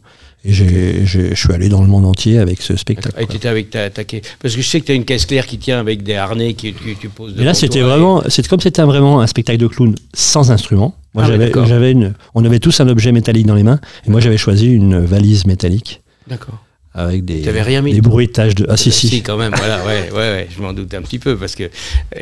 Et 0.47 0.53
je 0.53 1.33
suis 1.35 1.53
allé 1.55 1.71
dans 1.71 1.81
le 1.81 1.87
monde 1.89 2.05
entier 2.05 2.39
avec 2.39 2.61
ce 2.61 2.77
spectacle. 2.77 3.19
Et 3.19 3.27
tu 3.27 3.37
étais 3.37 3.49
avec 3.49 3.71
ta, 3.71 3.89
ta- 3.89 4.03
Parce 4.43 4.55
que 4.55 4.61
je 4.61 4.69
sais 4.69 4.79
que 4.79 4.85
tu 4.85 4.93
as 4.93 4.95
une 4.95 5.07
caisse 5.07 5.25
claire 5.25 5.47
qui 5.47 5.57
tient 5.57 5.81
avec 5.81 6.03
des 6.03 6.17
harnais 6.17 6.53
que 6.53 6.69
tu, 6.69 7.09
poses 7.09 7.33
Et 7.33 7.37
là, 7.37 7.43
devant 7.45 7.55
c'était 7.55 7.81
vraiment, 7.81 8.23
c'était 8.29 8.49
comme 8.49 8.61
c'était 8.61 8.83
vraiment 8.83 9.21
un 9.23 9.27
spectacle 9.27 9.59
de 9.59 9.67
clown 9.69 9.95
sans 10.13 10.51
instrument. 10.51 10.95
Moi, 11.15 11.25
Ah 11.25 11.65
j'avais, 11.67 11.93
une, 11.93 12.13
on 12.35 12.45
avait 12.45 12.59
tous 12.59 12.79
un 12.81 12.89
objet 12.89 13.11
métallique 13.11 13.47
dans 13.47 13.55
les 13.55 13.63
mains, 13.63 13.81
et 14.07 14.11
moi, 14.11 14.21
j'avais 14.21 14.37
choisi 14.37 14.67
une 14.67 14.99
valise 14.99 15.47
métallique 15.47 16.03
D'accord. 16.29 16.63
Avec 16.97 17.25
des, 17.25 17.43
rien 17.61 17.83
mis 17.83 17.93
des 17.93 18.01
bruitages 18.01 18.55
de. 18.55 18.67
Ah 18.69 18.77
si, 18.77 18.93
si. 18.93 19.21
quand 19.23 19.37
même, 19.37 19.53
voilà, 19.57 19.85
ouais, 19.85 20.11
ouais, 20.13 20.17
ouais, 20.17 20.49
je 20.55 20.63
m'en 20.63 20.73
doute 20.73 20.95
un 20.95 21.03
petit 21.03 21.19
peu 21.19 21.37
parce 21.37 21.57
que 21.57 21.65
euh, 21.65 21.69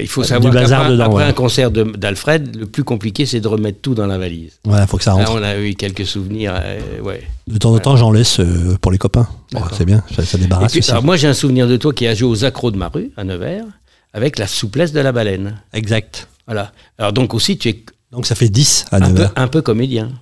il 0.00 0.08
faut 0.08 0.22
Du 0.22 0.28
savoir 0.28 0.52
bazar 0.52 0.88
qu'après 0.88 1.02
après 1.02 1.14
ouais. 1.16 1.22
un 1.24 1.32
concert 1.34 1.70
d'Alfred, 1.70 2.56
le 2.56 2.64
plus 2.66 2.82
compliqué 2.82 3.26
c'est 3.26 3.40
de 3.40 3.48
remettre 3.48 3.80
tout 3.82 3.94
dans 3.94 4.06
la 4.06 4.16
valise. 4.16 4.52
Voilà, 4.64 4.86
faut 4.86 4.96
que 4.96 5.04
ça 5.04 5.10
Là, 5.10 5.26
rentre. 5.26 5.38
on 5.38 5.42
a 5.42 5.58
eu 5.58 5.74
quelques 5.74 6.06
souvenirs, 6.06 6.54
euh, 6.58 7.00
ouais. 7.02 7.22
De 7.48 7.58
temps 7.58 7.74
en 7.74 7.78
temps, 7.80 7.96
j'en 7.96 8.12
laisse 8.12 8.40
euh, 8.40 8.78
pour 8.80 8.90
les 8.92 8.98
copains. 8.98 9.28
C'est 9.76 9.84
bien, 9.84 10.02
ça, 10.24 10.38
débarrasse 10.38 10.72
puis, 10.72 10.78
aussi. 10.80 10.90
alors, 10.90 11.04
moi 11.04 11.16
j'ai 11.18 11.28
un 11.28 11.34
souvenir 11.34 11.68
de 11.68 11.76
toi 11.76 11.92
qui 11.92 12.06
a 12.06 12.14
joué 12.14 12.28
aux 12.30 12.44
accros 12.46 12.70
de 12.70 12.78
ma 12.78 12.88
rue 12.88 13.10
à 13.18 13.24
Nevers 13.24 13.64
avec 14.14 14.38
la 14.38 14.46
souplesse 14.46 14.92
de 14.92 15.00
la 15.00 15.12
baleine. 15.12 15.60
Exact. 15.74 16.28
Voilà. 16.46 16.72
Alors 16.98 17.12
donc 17.12 17.34
aussi 17.34 17.58
tu 17.58 17.68
es 17.68 17.84
Donc 18.10 18.24
ça 18.24 18.34
fait 18.34 18.48
10 18.48 18.86
à 18.90 18.96
un 18.96 19.00
peu, 19.00 19.06
9 19.22 19.32
un 19.36 19.48
peu 19.48 19.60
comédien, 19.60 20.12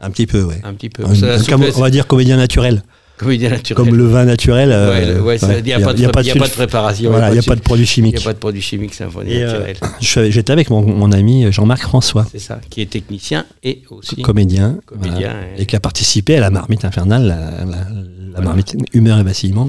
Un 0.00 0.10
petit 0.10 0.26
peu, 0.26 0.42
ouais. 0.42 0.60
un 0.64 0.74
petit 0.74 0.90
peu. 0.90 1.04
Un- 1.04 1.12
un- 1.12 1.70
on 1.76 1.80
va 1.80 1.90
dire 1.90 2.08
comédien 2.08 2.36
naturel. 2.36 2.82
Comme 3.16 3.94
le 3.96 4.06
vin 4.06 4.24
naturel. 4.24 4.70
euh, 4.72 5.20
ouais, 5.20 5.20
ouais, 5.20 5.58
il 5.58 5.64
n'y 5.64 5.72
a, 5.72 5.80
pas 5.80 5.92
de, 5.94 5.98
a 5.98 6.22
il 6.22 6.30
a 6.30 6.34
pas 6.34 6.48
préparation. 6.48 7.10
Voilà, 7.10 7.30
il 7.30 7.34
n'y 7.34 7.38
a 7.38 7.42
pas 7.42 7.54
de 7.54 7.60
produits 7.60 7.84
il 7.84 7.88
y 7.88 7.90
chimiques. 7.90 8.18
a 8.18 8.24
pas 8.24 8.32
de 8.32 8.38
produits 8.38 8.60
chimiques, 8.62 8.94
c'est 8.94 9.04
un 9.04 9.08
produit 9.08 9.32
Et, 9.34 9.42
euh, 9.42 9.46
naturel. 9.46 9.76
avec- 9.80 10.32
J'étais 10.32 10.52
avec 10.52 10.70
mon, 10.70 10.82
mon 10.82 11.12
ami 11.12 11.50
Jean-Marc 11.52 11.82
François, 11.82 12.26
C'est 12.30 12.38
ça, 12.40 12.60
qui 12.70 12.80
est 12.80 12.86
technicien 12.90 13.46
et 13.62 13.82
aussi 13.90 14.20
comédien, 14.22 14.78
comédien. 14.86 15.12
voilà, 15.30 15.34
et- 15.58 15.62
et 15.62 15.66
qui 15.66 15.76
a 15.76 15.80
participé 15.80 16.36
à 16.36 16.40
la 16.40 16.50
marmite 16.50 16.84
infernale, 16.84 17.22
la, 17.26 17.36
la- 17.36 17.64
la 17.64 17.84
Voilà. 18.32 18.46
marmite 18.46 18.76
humeur 18.92 19.18
et 19.18 19.22
vacillement. 19.22 19.68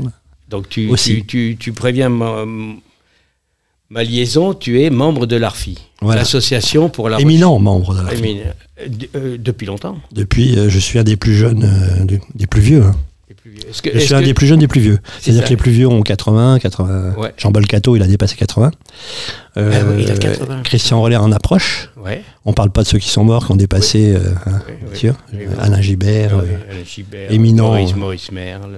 Donc 0.49 0.67
tu, 0.69 0.89
Aussi. 0.89 1.17
tu, 1.17 1.25
tu, 1.25 1.57
tu 1.59 1.71
préviens 1.71 2.09
ma, 2.09 2.45
ma 3.89 4.03
liaison, 4.03 4.53
tu 4.53 4.81
es 4.81 4.89
membre 4.89 5.25
de 5.27 5.35
l'ARFI, 5.35 5.77
Voilà. 6.01 6.21
l'association 6.21 6.89
pour 6.89 7.09
la 7.09 7.19
Éminent 7.21 7.59
membre 7.59 7.93
de 7.93 7.99
la 7.99 8.05
recherche- 8.05 8.19
Éminent. 8.21 8.41
Euh, 8.81 8.87
euh, 9.15 9.37
depuis 9.39 9.65
longtemps. 9.67 9.97
Depuis, 10.11 10.57
euh, 10.57 10.67
je 10.69 10.79
suis 10.79 10.99
un 10.99 11.03
des 11.03 11.15
plus 11.15 11.35
jeunes, 11.35 11.63
euh, 11.63 12.03
des, 12.05 12.19
des 12.33 12.47
plus 12.47 12.61
vieux. 12.61 12.83
hein. 12.83 12.95
Les 13.45 13.51
plus 13.51 13.59
vieux. 13.61 13.69
Est-ce 13.69 13.81
que, 13.81 13.89
Je 13.93 13.99
suis 13.99 14.13
un 14.13 14.19
que- 14.21 14.25
des 14.25 14.33
plus 14.33 14.47
jeunes 14.47 14.59
des 14.59 14.67
plus 14.67 14.81
vieux. 14.81 14.99
C'est 15.19 15.25
C'est-à-dire 15.25 15.41
ça. 15.43 15.47
que 15.47 15.49
les 15.51 15.57
plus 15.57 15.71
vieux 15.71 15.87
ont 15.87 16.01
80, 16.01 16.59
80. 16.59 17.13
Ouais. 17.17 17.33
Jean-Paul 17.37 17.67
Cato, 17.67 17.95
il 17.95 18.01
a 18.01 18.07
dépassé 18.07 18.35
80. 18.35 18.71
Euh, 19.57 19.71
Ah 19.73 19.85
oui, 19.95 20.03
il 20.03 20.11
a 20.11 20.17
80. 20.17 20.61
Christian 20.63 20.99
Roller 20.99 21.21
en 21.21 21.31
approche. 21.31 21.89
Ouais. 22.03 22.23
On 22.45 22.53
parle 22.53 22.71
pas 22.71 22.83
de 22.83 22.87
ceux 22.87 22.99
qui 22.99 23.09
sont 23.09 23.23
morts, 23.23 23.45
qui 23.45 23.51
ont 23.51 23.55
dépassé, 23.55 24.15
euh, 24.15 24.33
hein, 24.47 24.61
bien 24.87 24.95
sûr. 24.95 25.15
Alain 25.59 25.81
Gibert, 25.81 26.35
Ouais, 26.37 26.43
euh, 26.43 26.71
Alain 26.71 26.83
Gibert, 26.83 27.31
éminent, 27.31 27.67
Maurice, 27.67 27.91
euh, 27.91 27.95
Maurice 27.95 28.31
Merle. 28.31 28.77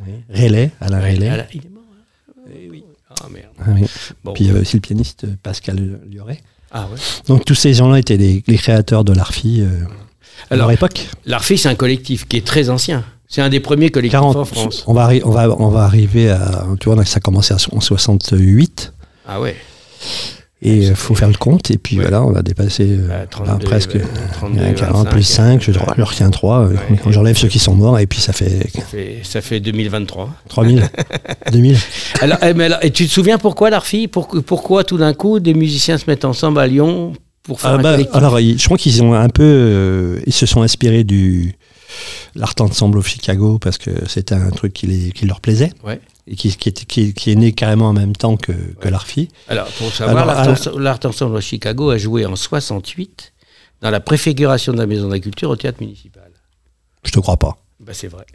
oui. 0.00 0.12
Alain. 0.34 0.68
Alain- 0.80 1.08
il 1.10 1.22
est 1.24 1.70
mort. 1.70 1.82
hein 2.46 2.50
oui. 2.70 2.84
Ah 3.22 3.26
merde. 3.32 3.46
Ah 3.60 3.64
oui. 3.74 3.86
Bon. 4.24 4.32
Puis 4.32 4.44
il 4.44 4.46
y 4.46 4.50
avait 4.50 4.60
aussi 4.60 4.76
le 4.76 4.80
pianiste 4.80 5.24
euh, 5.24 5.34
Pascal 5.42 6.00
Lioré. 6.10 6.40
Ah 6.72 6.86
ouais. 6.90 6.98
Donc 7.26 7.44
tous 7.44 7.54
ces 7.56 7.74
gens-là 7.74 7.98
étaient 7.98 8.16
les, 8.16 8.42
les 8.46 8.56
créateurs 8.56 9.04
de 9.04 9.12
l'ARFI 9.12 9.60
euh, 9.62 9.66
à 10.48 10.54
Alors, 10.54 10.68
leur 10.68 10.72
époque. 10.72 11.08
L'ARFI, 11.26 11.58
c'est 11.58 11.68
un 11.68 11.74
collectif 11.74 12.26
qui 12.28 12.36
est 12.36 12.46
très 12.46 12.70
ancien. 12.70 13.04
C'est 13.32 13.40
un 13.42 13.48
des 13.48 13.60
premiers 13.60 13.90
collectifs 13.90 14.12
40, 14.18 14.36
en 14.36 14.44
France. 14.44 14.84
on, 14.88 14.92
va, 14.92 15.08
on, 15.24 15.30
va, 15.30 15.48
on 15.60 15.68
va 15.68 15.84
arriver 15.84 16.28
à. 16.30 16.66
Tu 16.80 16.90
vois, 16.90 17.02
ça 17.04 17.18
a 17.18 17.20
commencé 17.20 17.54
en 17.54 17.80
68. 17.80 18.92
Ah 19.28 19.40
ouais. 19.40 19.54
Et 20.62 20.76
il 20.88 20.94
faut 20.94 21.14
faire 21.14 21.28
le 21.28 21.36
compte. 21.36 21.70
Et 21.70 21.78
puis 21.78 21.96
Ouais. 21.96 22.02
voilà, 22.02 22.22
on 22.24 22.34
a 22.34 22.42
dépassé 22.42 22.84
euh, 22.90 23.06
Bah, 23.08 23.26
32, 23.30 23.52
bah, 23.52 23.58
presque 23.64 23.96
euh, 23.96 24.04
32, 24.32 24.60
euh, 24.60 24.72
40 24.72 24.96
25, 25.04 25.10
plus 25.10 25.22
5. 25.22 25.62
Je, 25.62 25.72
je 25.72 25.78
retiens 26.02 26.28
3. 26.30 26.66
Ouais. 26.66 26.74
J'enlève 27.08 27.36
ceux 27.38 27.48
qui 27.48 27.58
sont 27.60 27.74
morts. 27.74 27.98
Et 28.00 28.06
puis 28.06 28.20
ça 28.20 28.32
fait 28.32 28.68
Ça 28.74 28.82
fait, 28.82 29.20
ça 29.22 29.40
fait 29.40 29.60
2023. 29.60 30.28
3000, 30.48 30.90
2000. 31.52 31.76
Alors, 32.20 32.38
eh, 32.42 32.52
mais 32.52 32.64
alors, 32.64 32.78
et 32.82 32.90
tu 32.90 33.06
te 33.06 33.10
souviens 33.12 33.38
pourquoi 33.38 33.70
l'ARFI? 33.70 34.08
Pour- 34.08 34.28
Pourquoi 34.44 34.82
tout 34.84 34.98
d'un 34.98 35.14
coup 35.14 35.38
des 35.40 35.54
musiciens 35.54 35.96
se 35.98 36.04
mettent 36.08 36.24
ensemble 36.26 36.58
à 36.58 36.66
Lyon 36.66 37.12
pour 37.44 37.60
faire 37.60 37.70
Ah 37.70 37.74
un 37.74 37.82
bah, 37.82 37.92
collectif? 37.92 38.14
alors, 38.16 38.38
je 38.38 38.64
crois 38.66 38.76
qu'ils 38.76 39.02
ont 39.02 39.14
un 39.14 39.28
peu. 39.30 39.42
euh, 39.44 40.20
ils 40.26 40.32
se 40.34 40.44
sont 40.46 40.60
inspirés 40.62 41.04
du. 41.04 41.54
L'Art 42.34 42.54
Ensemble 42.60 42.98
of 42.98 43.06
Chicago 43.08 43.58
parce 43.58 43.78
que 43.78 43.90
c'était 44.08 44.34
un 44.34 44.50
truc 44.50 44.72
qui, 44.72 44.86
les- 44.86 45.12
qui 45.12 45.26
leur 45.26 45.40
plaisait. 45.40 45.72
Ouais. 45.84 46.00
Et 46.26 46.36
qui, 46.36 46.54
qui, 46.56 46.68
était- 46.68 46.84
qui- 46.84 47.12
qui 47.14 47.32
est 47.32 47.34
né 47.34 47.52
carrément 47.52 47.88
en 47.88 47.92
même 47.92 48.14
temps 48.14 48.36
que, 48.36 48.52
que 48.52 48.88
l'ARFI. 48.88 49.28
Alors, 49.48 49.66
pour 49.66 49.92
savoir, 49.92 50.26
l'Art 50.78 51.00
Ensemble- 51.04 51.36
à 51.36 51.40
Chicago 51.40 51.90
a 51.90 51.98
joué 51.98 52.24
en 52.26 52.36
68 52.36 53.32
dans 53.80 53.90
la 53.90 54.00
préfiguration 54.00 54.72
de 54.72 54.78
la 54.78 54.86
Maison 54.86 55.08
de 55.08 55.12
la 55.14 55.20
Culture 55.20 55.50
au 55.50 55.56
théâtre 55.56 55.80
municipal. 55.80 56.30
Je 57.04 57.10
te 57.10 57.18
crois 57.18 57.36
pas. 57.38 57.56
Bah, 57.80 57.92
c'est 57.94 58.08
vrai. 58.08 58.26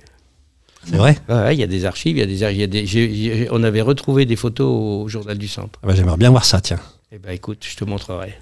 C'est 0.88 0.98
vrai? 0.98 1.18
Ouais, 1.30 1.56
Il 1.56 1.60
y 1.60 1.64
a 1.64 1.68
des 1.68 1.86
archives, 1.86 2.18
il 2.18 2.20
y 2.20 2.24
a 2.62 2.68
des, 2.68 2.84
y 2.98 3.46
a 3.48 3.54
on 3.54 3.64
avait 3.64 3.82
retrouvé 3.82 4.26
des 4.26 4.36
photos 4.36 4.68
au 4.68 5.08
Journal 5.08 5.38
du 5.38 5.48
Centre. 5.48 5.80
Ah 5.82 5.88
bah, 5.88 5.96
J'aimerais 5.96 6.18
bien 6.18 6.30
voir 6.30 6.46
ça, 6.46 6.62
tiens. 6.62 6.80
Eh 7.12 7.18
ben 7.18 7.32
écoute, 7.32 7.66
je 7.68 7.76
te 7.76 7.86
montrerai. 7.86 8.36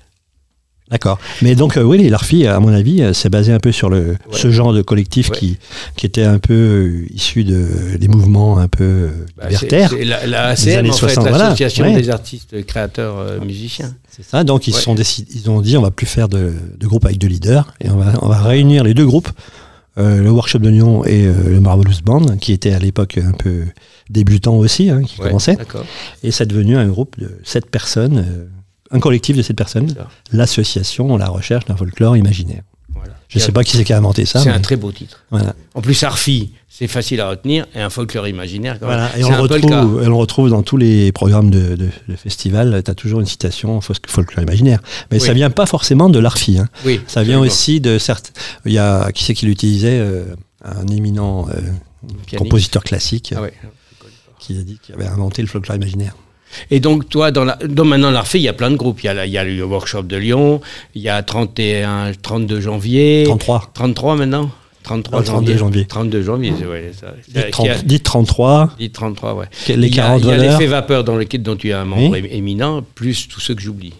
D'accord. 0.91 1.17
Mais 1.41 1.55
donc, 1.55 1.77
euh, 1.77 1.81
oui, 1.81 2.07
l'ARFI, 2.09 2.45
à 2.45 2.59
mon 2.59 2.67
avis, 2.73 3.01
euh, 3.01 3.13
c'est 3.13 3.29
basé 3.29 3.51
un 3.51 3.59
peu 3.59 3.71
sur 3.71 3.89
le, 3.89 4.15
ce 4.31 4.51
genre 4.51 4.73
de 4.73 4.81
collectif 4.81 5.29
Ouais. 5.29 5.37
qui, 5.37 5.57
qui 5.95 6.05
était 6.05 6.23
un 6.23 6.39
peu 6.39 6.53
euh, 6.53 7.05
issu 7.13 7.43
de, 7.43 7.97
des 7.99 8.07
mouvements 8.07 8.59
un 8.59 8.67
peu 8.67 8.83
euh, 8.83 9.09
Bah, 9.37 9.47
libertaires. 9.49 9.89
c'est- 9.89 9.97
c'est 9.99 10.05
la, 10.05 10.27
la 10.27 10.53
Des 10.55 10.67
ACM, 10.69 10.79
années 10.79 10.89
en 10.89 10.93
fait, 10.93 10.99
60, 11.13 11.27
voilà. 11.29 11.55
Ouais. 11.57 11.95
des 12.01 12.09
artistes 12.09 12.65
créateurs 12.65 13.17
euh, 13.17 13.39
musiciens. 13.39 13.95
C'est 14.09 14.23
ça. 14.23 14.43
Donc, 14.43 14.67
ils, 14.67 14.73
sont 14.73 14.93
décid- 14.93 15.27
ils 15.33 15.49
ont 15.49 15.61
dit 15.61 15.77
on 15.77 15.81
va 15.81 15.89
plus 15.91 16.05
faire 16.05 16.27
de, 16.29 16.53
de 16.77 16.87
groupe 16.87 17.05
avec 17.05 17.17
deux 17.17 17.27
leaders 17.27 17.73
et 17.81 17.89
on 17.89 17.95
va, 17.97 18.13
on 18.21 18.27
va 18.27 18.39
réunir 18.41 18.83
les 18.83 18.93
deux 18.93 19.05
groupes, 19.05 19.29
euh, 19.97 20.21
le 20.21 20.29
Workshop 20.29 20.59
de 20.59 20.69
Lyon 20.69 21.05
et 21.05 21.25
euh, 21.25 21.33
le 21.49 21.59
Marvelous 21.59 22.01
Band, 22.03 22.37
qui 22.39 22.51
était 22.51 22.73
à 22.73 22.79
l'époque 22.79 23.17
un 23.17 23.31
peu 23.31 23.61
débutant 24.09 24.55
aussi, 24.57 24.89
hein, 24.89 25.01
qui 25.01 25.19
Ouais, 25.21 25.27
commençait. 25.29 25.55
D'accord. 25.55 25.85
Et 26.23 26.29
c'est 26.31 26.45
devenu 26.45 26.77
un 26.77 26.87
groupe 26.87 27.17
de 27.19 27.31
sept 27.43 27.67
personnes, 27.67 28.17
euh, 28.27 28.45
un 28.93 28.99
collectif 28.99 29.35
de 29.35 29.53
personnes, 29.53 29.87
D'accord. 29.87 30.09
l'association 30.31 31.17
La 31.17 31.27
Recherche 31.27 31.65
d'un 31.65 31.75
folklore 31.75 32.15
imaginaire. 32.15 32.61
Voilà. 32.93 33.13
Je 33.27 33.39
ne 33.39 33.43
sais 33.43 33.51
pas 33.51 33.63
qui 33.63 33.75
c'est 33.75 33.83
qui 33.83 33.91
a 33.93 33.97
inventé 33.97 34.25
ça. 34.25 34.39
C'est 34.39 34.49
mais 34.49 34.55
un 34.55 34.59
très 34.59 34.75
beau 34.75 34.91
titre. 34.91 35.19
voilà. 35.31 35.55
En 35.73 35.81
plus, 35.81 36.01
Arfi, 36.03 36.51
c'est 36.69 36.87
facile 36.87 37.19
à 37.21 37.29
retenir, 37.29 37.65
et 37.75 37.81
un 37.81 37.89
folklore 37.89 38.27
imaginaire. 38.27 38.79
Quand 38.79 38.87
même. 38.87 38.97
Voilà, 38.97 39.17
et 39.17 39.23
on 39.23 39.29
le, 39.29 39.35
un 39.35 39.47
peu 39.47 39.55
le 39.55 39.61
cas. 39.61 39.81
retrouve, 39.81 40.03
et 40.03 40.05
on 40.05 40.09
le 40.09 40.15
retrouve 40.15 40.49
dans 40.51 40.61
tous 40.63 40.77
les 40.77 41.11
programmes 41.11 41.49
de, 41.49 41.75
de, 41.75 41.89
de 42.07 42.15
festival. 42.15 42.81
Tu 42.85 42.91
as 42.91 42.93
toujours 42.95 43.19
une 43.19 43.25
citation 43.25 43.79
fol- 43.79 43.95
folklore 44.07 44.43
imaginaire. 44.43 44.79
Mais 45.11 45.19
Oui. 45.19 45.25
ça 45.25 45.33
vient 45.33 45.49
pas 45.49 45.65
forcément 45.65 46.09
de 46.09 46.19
l'ARFI. 46.19 46.59
Hein. 46.59 46.69
Oui, 46.85 47.01
Ça 47.07 47.23
vient 47.23 47.39
aussi 47.39 47.81
de 47.81 47.97
certes. 47.97 48.33
Il 48.65 48.71
y 48.73 48.77
a 48.77 49.11
qui 49.11 49.23
c'est 49.23 49.33
qui 49.33 49.47
l'utilisait 49.47 49.97
euh, 49.99 50.25
Un 50.63 50.85
éminent 50.87 51.47
euh, 51.49 52.37
compositeur 52.37 52.83
classique 52.83 53.33
Ah 53.35 53.41
ouais. 53.41 53.53
qui 54.39 54.57
a 54.59 54.61
dit 54.61 54.77
qu'il 54.83 54.93
avait 54.93 55.07
inventé 55.07 55.41
le 55.41 55.47
folklore 55.47 55.75
imaginaire. 55.77 56.15
Et 56.71 56.79
donc, 56.79 57.09
toi, 57.09 57.31
dans, 57.31 57.43
la, 57.45 57.55
dans 57.67 57.85
maintenant 57.85 58.11
l'Arfi, 58.11 58.37
il 58.39 58.43
y 58.43 58.47
a 58.47 58.53
plein 58.53 58.71
de 58.71 58.75
groupes. 58.75 59.01
Il 59.03 59.05
y 59.07 59.09
a, 59.09 59.13
la- 59.13 59.25
il 59.25 59.31
y 59.31 59.37
a 59.37 59.43
le 59.43 59.63
workshop 59.63 60.03
de 60.03 60.17
Lyon, 60.17 60.61
il 60.95 61.01
y 61.01 61.09
a 61.09 61.21
31, 61.23 62.11
32 62.21 62.61
janvier. 62.61 63.23
33. 63.25 63.71
33 63.73 64.15
maintenant? 64.15 64.51
33 64.83 65.19
Ah, 65.19 65.23
32 65.23 65.45
janvier. 65.51 65.57
janvier. 65.57 65.85
32 65.85 66.21
janvier, 66.23 66.53
c'est 66.59 66.65
ouais, 66.67 66.91
ça. 66.99 67.13
Dites, 67.27 67.51
Qui 67.51 67.69
a- 67.69 67.75
30 67.75 67.85
dites 67.85 68.03
33. 68.03 68.71
dit 68.77 68.89
33, 68.91 69.33
ouais. 69.35 69.45
Les 69.69 69.75
il 69.87 69.95
y 69.95 69.99
a, 69.99 70.03
40 70.03 70.21
il 70.23 70.27
y 70.27 70.31
a 70.31 70.37
l'effet 70.37 70.65
vapeur 70.67 71.03
dans 71.05 71.15
lequel, 71.15 71.41
dont 71.41 71.55
tu 71.55 71.69
es 71.69 71.73
un 71.73 71.85
membre 71.85 72.17
é- 72.17 72.35
éminent, 72.35 72.81
plus 72.95 73.27
tous 73.29 73.39
ceux 73.39 73.55
que 73.55 73.61
j'oublie. 73.61 73.93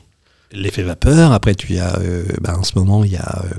L'effet 0.51 0.83
vapeur. 0.83 1.31
Après, 1.31 1.55
tu 1.55 1.77
as, 1.77 1.97
euh, 1.99 2.25
bah, 2.41 2.55
en 2.59 2.63
ce 2.63 2.73
moment, 2.77 3.03
il 3.05 3.11
y 3.13 3.15
a 3.15 3.43
euh, 3.45 3.55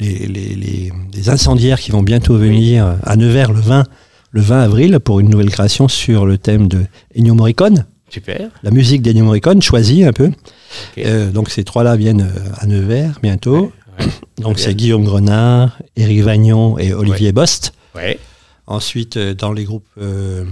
les, 0.00 0.26
les, 0.26 0.54
les- 0.56 0.92
les 1.14 1.28
incendiaires 1.28 1.78
qui 1.78 1.90
vont 1.92 2.02
bientôt 2.02 2.36
venir 2.36 2.96
à 3.04 3.16
Nevers 3.16 3.52
le 3.52 3.60
20, 3.60 3.84
le 4.32 4.40
20 4.40 4.62
avril 4.62 4.98
pour 4.98 5.20
une 5.20 5.28
nouvelle 5.30 5.50
création 5.50 5.86
sur 5.86 6.26
le 6.26 6.38
thème 6.38 6.66
de 6.66 6.80
Ennio 7.16 7.34
Morricone, 7.34 7.86
Super. 8.12 8.50
la 8.62 8.70
musique 8.70 9.02
d'Ennio 9.02 9.24
Morricone, 9.24 9.62
choisie 9.62 10.04
un 10.04 10.12
peu. 10.12 10.30
Euh, 10.98 11.30
donc 11.30 11.50
ces 11.50 11.64
trois-là 11.64 11.96
viennent 11.96 12.22
euh, 12.22 12.50
à 12.58 12.66
Nevers 12.66 13.18
bientôt. 13.22 13.72
Ouais. 13.98 14.06
Donc 14.42 14.58
c'est. 14.58 14.74
Guillaume 14.74 15.04
Grenard, 15.04 15.78
Éric 15.96 16.20
Vagnon 16.22 16.78
et 16.78 16.92
Olivier 16.94 17.32
Bost. 17.32 17.72
Ouais. 17.94 18.18
Ensuite, 18.66 19.16
euh, 19.18 19.34
dans 19.34 19.52
les 19.52 19.64
groupes... 19.64 19.86
euh, 20.00 20.44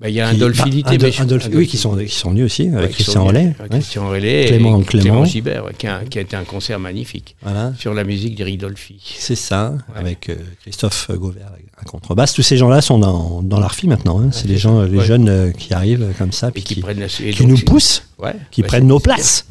Bah, 0.00 0.08
il 0.08 0.14
y 0.14 0.20
a 0.20 0.30
qui- 0.32 0.42
un 0.42 0.46
un 0.46 1.54
oui, 1.54 1.66
qui 1.66 1.76
sont, 1.76 1.94
qui 1.96 2.08
sont 2.14 2.30
venus 2.30 2.44
aussi, 2.46 2.68
avec 2.68 2.80
Ouais, 2.80 2.88
Christian 2.88 3.26
ouais. 3.28 3.54
Christian 3.70 4.06
Rollet 4.08 4.46
Clément- 4.46 4.80
et 4.80 4.84
Clément. 4.84 5.24
Gibert, 5.26 5.64
ouais, 5.66 5.74
qui, 5.76 5.86
a, 5.86 6.04
qui 6.08 6.18
a 6.18 6.22
été 6.22 6.36
un 6.36 6.44
concert 6.44 6.78
magnifique 6.80 7.36
Voilà. 7.42 7.74
sur 7.78 7.92
la 7.92 8.04
musique 8.04 8.34
d'Eric 8.34 8.58
Dolphy. 8.60 8.98
C'est 9.18 9.36
ça, 9.36 9.74
avec 9.94 10.30
euh, 10.30 10.36
Christophe 10.62 11.10
Gauvert 11.12 11.52
à 11.80 11.84
contrebasse. 11.84 12.32
Tous 12.34 12.42
ces 12.42 12.56
gens-là 12.56 12.80
sont 12.80 12.98
dans, 12.98 13.40
dans 13.42 13.58
l'ARFI 13.60 13.86
maintenant. 13.88 14.20
hein. 14.20 14.28
C'est 14.32 14.42
c'est 14.42 14.48
les 14.48 14.56
gens, 14.58 14.82
les 14.82 14.98
Ouais. 14.98 15.04
jeunes 15.04 15.28
euh, 15.28 15.50
qui 15.52 15.72
arrivent 15.74 16.02
euh, 16.02 16.12
comme 16.18 16.32
ça, 16.32 16.50
puis 16.50 16.62
qui, 16.62 16.74
qui, 16.76 16.82
la 16.82 17.46
nous 17.46 17.58
poussent, 17.58 18.02
Ouais, 18.18 18.34
qui 18.50 18.62
bah, 18.62 18.68
prennent 18.68 18.86
nos 18.86 19.00
places. 19.00 19.46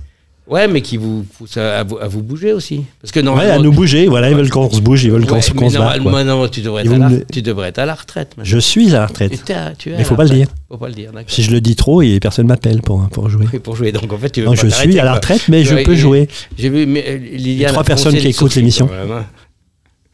Ouais, 0.47 0.67
mais 0.67 0.81
qui 0.81 0.97
vous 0.97 1.23
poussent 1.37 1.57
à, 1.57 1.81
à 1.81 1.83
vous, 1.83 1.99
à 1.99 2.07
vous 2.07 2.23
bouger 2.23 2.53
aussi. 2.53 2.81
Parce 2.99 3.11
que 3.11 3.19
Ouais, 3.19 3.23
normalement, 3.25 3.53
à 3.53 3.59
nous 3.59 3.71
bouger. 3.71 4.07
Voilà, 4.07 4.31
ils 4.31 4.35
veulent 4.35 4.49
qu'on 4.49 4.67
se 4.71 4.81
bouge, 4.81 5.03
ils 5.03 5.11
veulent 5.11 5.27
qu'on 5.27 5.35
Ouais, 5.35 5.41
se 5.43 5.53
barre, 5.53 5.97
normalement, 5.99 6.41
non, 6.41 6.47
tu 6.47 6.61
devrais, 6.61 6.83
être 6.85 6.91
à 6.91 6.97
la, 6.97 7.09
tu 7.31 7.43
devrais 7.43 7.69
être 7.69 7.77
à 7.77 7.85
la 7.85 7.93
retraite. 7.93 8.29
maintenant. 8.35 8.49
Je 8.49 8.57
suis 8.57 8.89
à 8.95 8.97
la 8.97 9.03
Et 9.03 9.05
retraite. 9.05 9.43
tu 9.77 9.89
es 9.89 9.91
Mais 9.91 9.97
la 9.99 10.03
faut 10.05 10.15
pas 10.15 10.23
le 10.23 10.31
dire. 10.31 10.47
Faut 10.67 10.77
pas 10.77 10.87
le 10.87 10.95
dire. 10.95 11.11
Si 11.27 11.43
je 11.43 11.51
le 11.51 11.61
dis 11.61 11.75
trop, 11.75 12.01
et 12.01 12.19
personne 12.19 12.47
m'appelle 12.47 12.81
pour, 12.81 13.07
pour 13.09 13.29
jouer. 13.29 13.45
Pour 13.59 13.75
jouer. 13.75 13.91
Donc 13.91 14.11
en 14.11 14.17
fait, 14.17 14.31
tu 14.31 14.39
veux 14.39 14.47
Donc 14.47 14.55
pas 14.55 14.63
je 14.63 14.69
suis 14.69 14.99
à 14.99 15.05
la 15.05 15.13
retraite, 15.13 15.43
mais 15.49 15.63
je 15.63 15.75
peux 15.83 15.95
jouer. 15.95 16.27
J'ai 16.57 16.69
vu 16.69 16.87
mais, 16.87 17.05
euh, 17.07 17.17
Liliane. 17.17 17.71
trois 17.71 17.83
personnes 17.83 18.15
qui 18.15 18.27
écoutent 18.27 18.55
l'émission. 18.55 18.89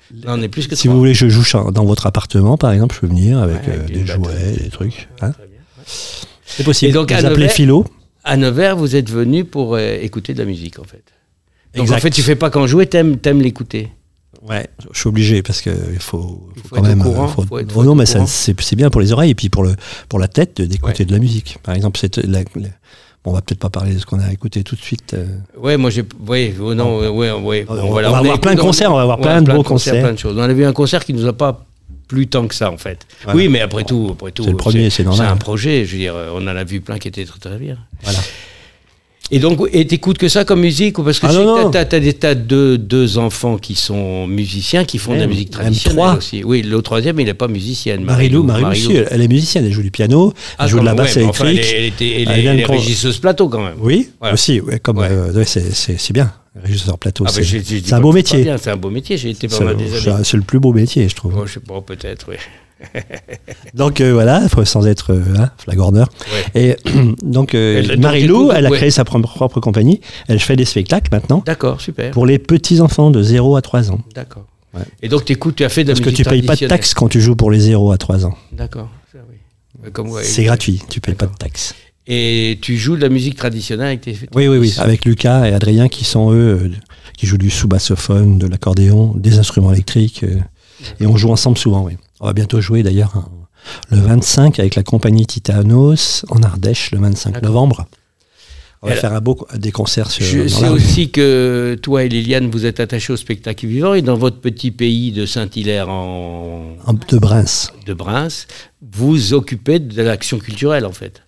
Quand 0.10 0.16
même. 0.16 0.26
Non, 0.38 0.42
on 0.42 0.44
est 0.44 0.48
plus 0.50 0.68
que 0.68 0.76
Si 0.76 0.88
vous 0.88 0.98
voulez 0.98 1.14
je 1.14 1.28
joue 1.30 1.44
dans 1.72 1.86
votre 1.86 2.06
appartement, 2.08 2.58
par 2.58 2.72
exemple, 2.72 2.96
je 2.96 3.02
peux 3.02 3.08
venir 3.08 3.40
avec 3.40 3.66
Ouais, 3.68 3.80
euh, 3.80 3.88
des 3.88 4.06
jouets, 4.06 4.52
des 4.64 4.70
trucs. 4.70 5.08
hein. 5.22 5.32
C'est 6.46 6.64
possible. 6.64 6.90
Et 6.90 6.94
donc, 6.94 7.12
à 7.12 7.20
vous 7.20 7.26
appelez 7.26 7.44
Nevers- 7.46 7.52
Philo. 7.56 7.86
À 8.24 8.38
Nevers, 8.38 8.76
vous 8.76 8.96
êtes 8.96 9.10
venu 9.10 9.46
pour 9.46 9.76
euh, 9.76 9.98
écouter 10.02 10.34
de 10.34 10.40
la 10.40 10.46
musique, 10.46 10.80
en 10.80 10.84
fait. 10.84 11.04
Donc 11.76 11.84
Exact. 11.84 11.98
en 11.98 12.00
fait, 12.00 12.10
tu 12.12 12.22
fais 12.22 12.36
pas 12.36 12.50
qu'en 12.50 12.68
jouer, 12.68 12.88
t'aimes, 12.88 13.18
t'aimes 13.18 13.42
l'écouter. 13.42 13.90
Ouais, 14.48 14.68
je 14.94 15.00
suis 15.00 15.10
obligé 15.10 15.42
parce 15.42 15.60
que 15.62 15.72
il 15.92 16.00
faut, 16.00 16.50
Il 16.56 16.62
faut 16.62 16.76
quand 16.76 16.82
même. 16.84 17.02
courant, 17.02 17.28
faut- 17.28 17.42
faut 17.42 17.58
être- 17.60 17.68
Oh 17.72 17.74
faut 17.74 17.84
non, 17.84 18.00
être 18.00 18.16
mais 18.16 18.26
c'est 18.28 18.76
bien 18.76 18.90
pour 18.92 19.02
les 19.02 19.12
oreilles 19.12 19.32
et 19.32 19.36
puis 19.36 19.50
pour 19.50 19.64
le 19.64 19.76
pour 20.08 20.20
la 20.20 20.28
tête 20.28 20.62
d'écouter 20.62 21.00
Ouais. 21.02 21.06
de 21.06 21.12
la 21.14 21.20
musique. 21.20 21.58
Par 21.64 21.74
exemple, 21.76 22.00
c'est 22.00 22.18
la- 22.18 22.42
la- 22.56 22.68
bon, 23.26 23.32
on 23.32 23.34
va 23.34 23.42
peut-être 23.42 23.60
pas 23.60 23.70
parler 23.70 23.94
de 23.94 24.00
ce 24.00 24.06
qu'on 24.06 24.20
a 24.20 24.32
écouté 24.32 24.64
tout 24.64 24.76
de 24.76 24.82
suite. 24.82 25.14
euh. 25.16 25.26
Ouais, 25.58 25.76
moi 25.76 25.90
j'ai. 25.90 26.04
Ouais, 26.28 26.54
oh 26.62 26.74
non, 26.76 27.00
ouais, 27.00 27.08
ouais, 27.10 27.32
ouais. 27.32 27.66
On 27.68 27.74
va- 27.76 27.84
on 27.84 27.98
avoir 28.16 28.40
plein 28.40 28.56
de 28.56 28.62
concerts, 28.62 28.92
on 28.92 28.96
va 28.96 29.02
avoir 29.02 29.20
plein 29.20 29.42
de 29.42 29.52
beaux 29.52 29.64
concerts. 29.64 30.02
plein 30.02 30.14
de 30.14 30.20
choses. 30.20 30.38
On 30.38 30.42
a 30.42 30.54
vu 30.54 30.64
un 30.66 30.74
concert 30.74 31.04
qui 31.04 31.14
nous 31.14 31.26
a 31.26 31.34
pas 31.34 31.66
plu 32.08 32.28
tant 32.28 32.48
que 32.48 32.54
ça 32.54 32.72
en 32.72 32.78
fait. 32.78 33.00
Voilà. 33.24 33.36
Oui, 33.38 33.48
mais 33.50 33.62
après 33.62 33.84
tout, 33.84 34.10
après 34.14 34.32
tout, 34.32 34.44
C'est 34.44 34.52
le 34.52 34.58
premier, 34.58 34.90
c'est 34.92 35.04
normal. 35.04 35.26
C'est 35.26 35.34
un 35.34 35.38
projet, 35.38 35.86
je 35.86 35.94
veux 35.94 35.98
dire, 35.98 36.14
on 36.36 36.44
en 36.44 36.48
a 36.56 36.64
vu 36.64 36.80
plein 36.80 37.00
qui 37.00 37.08
étaient 37.08 37.26
très 37.26 37.40
très 37.40 37.58
bien. 37.58 37.78
Voilà. 38.04 38.20
Et 39.32 39.40
donc, 39.40 39.60
et 39.74 39.88
t'écoutes 39.88 40.20
que 40.20 40.28
ça 40.30 40.46
comme 40.46 40.60
musique 40.62 41.00
ou 41.00 41.04
parce 41.04 41.20
que 41.20 41.26
Ah 41.28 41.34
non. 41.34 41.72
t'as, 41.72 41.84
des 41.86 42.14
tas 42.14 42.36
de 42.36 42.76
deux 42.76 43.18
enfants 43.18 43.58
qui 43.58 43.74
sont 43.74 44.28
musiciens, 44.28 44.86
qui 44.86 45.00
font 45.00 45.16
de 45.16 45.20
la 45.20 45.28
musique 45.28 45.50
traditionnelle 45.50 46.18
aussi. 46.18 46.44
Oui, 46.44 46.62
le 46.62 46.80
troisième, 46.84 47.20
il 47.20 47.26
n'est 47.26 47.34
pas 47.34 47.48
musicienne. 47.48 48.04
Marilou, 48.04 48.44
Marilou, 48.44 48.68
Marilou. 48.68 48.92
si, 48.92 48.98
elle, 49.10 49.22
est 49.22 49.28
musicienne, 49.28 49.66
elle 49.66 49.72
joue 49.72 49.82
du 49.82 49.90
piano, 49.90 50.32
Ah, 50.60 50.66
elle 50.66 50.70
joue 50.70 50.80
de 50.80 50.86
la 50.86 50.94
basse 50.94 51.16
ouais, 51.16 51.24
mais 51.24 51.28
enfin, 51.30 51.48
électrique. 51.48 51.74
elle, 51.76 51.80
est- 51.80 51.80
elle 51.80 51.86
était, 51.88 52.22
elle, 52.22 52.40
Elle 52.40 52.60
est- 52.60 52.62
elle 52.62 52.72
régisseuse 52.72 53.18
plateau 53.18 53.50
quand 53.50 53.64
même. 53.64 53.76
Oui, 53.80 54.10
Voilà. 54.20 54.36
aussi, 54.36 54.60
ouais, 54.62 54.78
comme 54.80 55.00
euh, 55.00 55.44
c'est- 55.46 56.14
bien. 56.14 56.32
Régisseur 56.64 56.98
plateau, 56.98 57.26
Ah, 57.28 57.32
c'est 57.32 57.94
un 57.94 58.00
beau 58.00 58.14
métier. 58.14 58.44
bien, 58.44 58.58
C'est 58.58 58.70
un 58.72 58.78
beau 58.78 58.90
métier, 58.90 59.18
j'ai 59.18 59.32
été 59.32 59.48
pendant 59.48 59.74
des 59.74 59.92
années. 59.92 60.24
c'est- 60.24 60.38
le 60.38 60.44
plus 60.44 60.60
beau 60.60 60.72
métier, 60.72 61.10
je 61.10 61.16
trouve. 61.16 61.34
Bon, 61.34 61.46
je 61.46 61.54
sais 61.56 61.60
pas, 61.60 61.82
peut-être, 61.82 62.28
oui. 62.30 62.36
Donc 63.74 64.02
euh, 64.02 64.14
voilà, 64.14 64.44
sans 64.66 64.88
être 64.88 65.14
euh, 65.14 65.22
hein, 65.38 65.52
flagorneur. 65.58 66.10
Ouais. 66.56 66.62
Et 66.62 66.76
donc, 67.24 67.56
euh, 67.56 67.98
Marilou, 67.98 68.52
elle 68.52 68.66
a 68.66 68.70
ouais. 68.70 68.78
créé 68.78 68.92
sa 68.92 69.04
propre, 69.06 69.28
propre 69.28 69.60
compagnie. 69.60 70.02
Elle 70.28 70.40
fait 70.40 70.56
des 70.56 70.66
spectacles 70.66 71.10
maintenant 71.12 71.44
D'accord, 71.46 71.82
super. 71.82 72.12
pour 72.12 72.26
les 72.26 72.40
petits 72.40 72.82
enfants 72.82 73.12
de 73.12 73.22
0 73.22 73.56
à 73.56 73.62
3 73.62 73.92
ans. 73.92 74.00
D'accord. 74.14 74.46
Ouais. 74.74 74.84
Et 75.02 75.10
donc, 75.10 75.26
t'écoutes, 75.26 75.56
tu 75.56 75.64
as 75.64 75.70
fait 75.70 75.84
de 75.84 75.90
la 75.90 75.96
Parce 75.96 76.06
que 76.06 76.14
tu 76.14 76.24
payes 76.24 76.42
pas 76.42 76.56
de 76.56 76.68
taxes 76.68 76.94
quand 76.94 77.08
tu 77.08 77.22
joues 77.22 77.36
pour 77.36 77.52
les 77.52 77.60
0 77.60 77.92
à 77.92 77.98
3 77.98 78.26
ans. 78.26 78.36
D'accord, 78.52 78.90
oui. 79.14 80.22
C'est 80.24 80.44
gratuit, 80.44 80.82
tu 80.90 81.00
payes 81.00 81.16
pas 81.16 81.28
de 81.28 81.36
taxes. 81.36 81.76
Et 82.08 82.60
tu 82.62 82.78
joues 82.78 82.96
de 82.96 83.02
la 83.02 83.10
musique 83.10 83.36
traditionnelle 83.36 83.88
avec 83.88 84.02
tes 84.02 84.14
tes 84.14 84.28
Oui, 84.36 84.48
oui, 84.48 84.58
oui. 84.58 84.76
Avec 84.78 85.06
Lucas 85.06 85.48
et 85.48 85.54
Adrien 85.54 85.88
qui 85.88 86.06
sont 86.06 86.32
eux, 86.32 86.60
euh, 86.64 86.72
qui 87.18 87.26
jouent 87.26 87.40
du 87.40 87.50
sous-bassophone, 87.50 88.38
de 88.38 88.46
l'accordéon, 88.46 89.14
des 89.16 89.40
instruments 89.40 89.74
électriques. 89.74 90.24
Et 91.00 91.06
on 91.08 91.18
joue 91.18 91.32
ensemble 91.32 91.58
souvent, 91.58 91.84
oui. 91.84 91.94
On 92.20 92.28
va 92.28 92.34
bientôt 92.34 92.62
jouer 92.62 92.84
d'ailleurs 92.84 93.16
hein, 93.16 93.28
le 93.92 93.98
25 93.98 94.60
avec 94.60 94.76
la 94.76 94.84
compagnie 94.84 95.26
Titanos 95.26 96.26
en 96.30 96.42
Ardèche 96.44 96.92
le 96.92 97.00
25 97.00 97.34
D'accord. 97.34 97.50
novembre. 97.50 97.86
On 98.82 98.88
va 98.90 98.96
faire 98.96 99.14
un 99.14 99.22
beau, 99.22 99.48
des 99.56 99.72
concerts 99.72 100.12
sur. 100.12 100.24
Je 100.24 100.48
sais 100.48 100.68
aussi 100.68 101.10
que 101.10 101.76
toi 101.82 102.04
et 102.04 102.10
Liliane, 102.10 102.52
vous 102.52 102.68
êtes 102.68 102.80
attachés 102.80 103.12
au 103.14 103.18
spectacle 103.18 103.66
vivant 103.66 103.96
et 103.96 104.04
dans 104.04 104.16
votre 104.16 104.40
petit 104.40 104.70
pays 104.70 105.12
de 105.12 105.26
Saint-Hilaire 105.26 105.90
en... 105.90 106.76
en- 106.86 106.94
de 106.94 107.18
Breims. 107.18 107.46
de 107.88 107.94
Breims, 107.96 108.30
vous 108.94 109.34
occupez 109.34 109.80
de 109.80 110.02
l'action 110.04 110.38
culturelle 110.38 110.86
en 110.86 110.92
fait. 110.92 111.24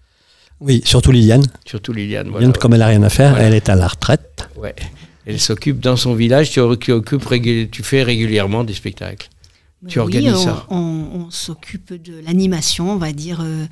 Oui, 0.59 0.81
surtout 0.85 1.11
Liliane. 1.11 1.45
Surtout 1.65 1.93
Liliane. 1.93 2.27
Voilà, 2.29 2.45
Liliane, 2.45 2.57
comme 2.59 2.73
elle 2.75 2.81
a 2.83 2.87
rien 2.87 3.01
à 3.01 3.09
faire, 3.09 3.31
Voilà. 3.31 3.47
elle 3.47 3.53
est 3.55 3.69
à 3.69 3.75
la 3.75 3.87
retraite. 3.87 4.47
ouais. 4.57 4.75
Elle 5.25 5.39
s'occupe 5.41 5.79
dans 5.81 5.97
son 5.97 6.13
village, 6.13 6.51
tu, 6.51 6.61
tu 7.69 7.83
fais 7.83 8.01
régulièrement 8.03 8.63
des 8.63 8.73
spectacles. 8.73 9.27
Tu 9.87 9.99
oui, 9.99 10.03
organises 10.03 10.33
on, 10.33 10.43
ça. 10.43 10.65
On, 10.69 10.75
on 11.13 11.31
s'occupe 11.31 11.93
de 11.93 12.19
l'animation, 12.19 12.91
on 12.91 12.97
va 12.97 13.11
dire. 13.13 13.41
euh, 13.41 13.65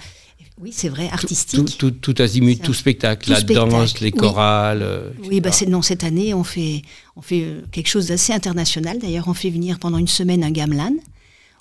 oui, 0.62 0.72
c'est 0.74 0.88
vrai, 0.88 1.10
artistique. 1.12 1.78
tout, 1.78 1.92
tout 1.92 2.16
azimut, 2.20 2.62
tout 2.62 2.74
spectacle, 2.74 3.26
tout 3.26 3.32
la 3.34 3.42
danse, 3.42 4.00
les 4.00 4.08
oui. 4.08 4.18
chorales. 4.18 4.82
euh, 4.84 5.12
Oui, 5.28 5.42
bah 5.42 5.50
non, 5.68 5.82
cette 5.82 6.06
année, 6.06 6.34
on 6.34 6.46
fait, 6.46 6.82
on 7.18 7.22
fait 7.22 7.42
euh, 7.44 7.62
quelque 7.72 7.88
chose 7.90 8.08
d'assez 8.08 8.32
international. 8.32 9.00
D'ailleurs, 9.00 9.28
on 9.28 9.34
fait 9.34 9.50
venir 9.50 9.80
pendant 9.80 9.98
une 9.98 10.08
semaine 10.08 10.44
un 10.46 10.52
gamelan. 10.52 10.94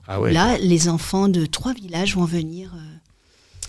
Ah 0.06 0.20
ouais, 0.20 0.32
Là, 0.32 0.58
les 0.58 0.88
enfants 0.88 1.28
de 1.28 1.44
trois 1.46 1.72
villages 1.74 2.14
vont 2.14 2.24
venir, 2.24 2.72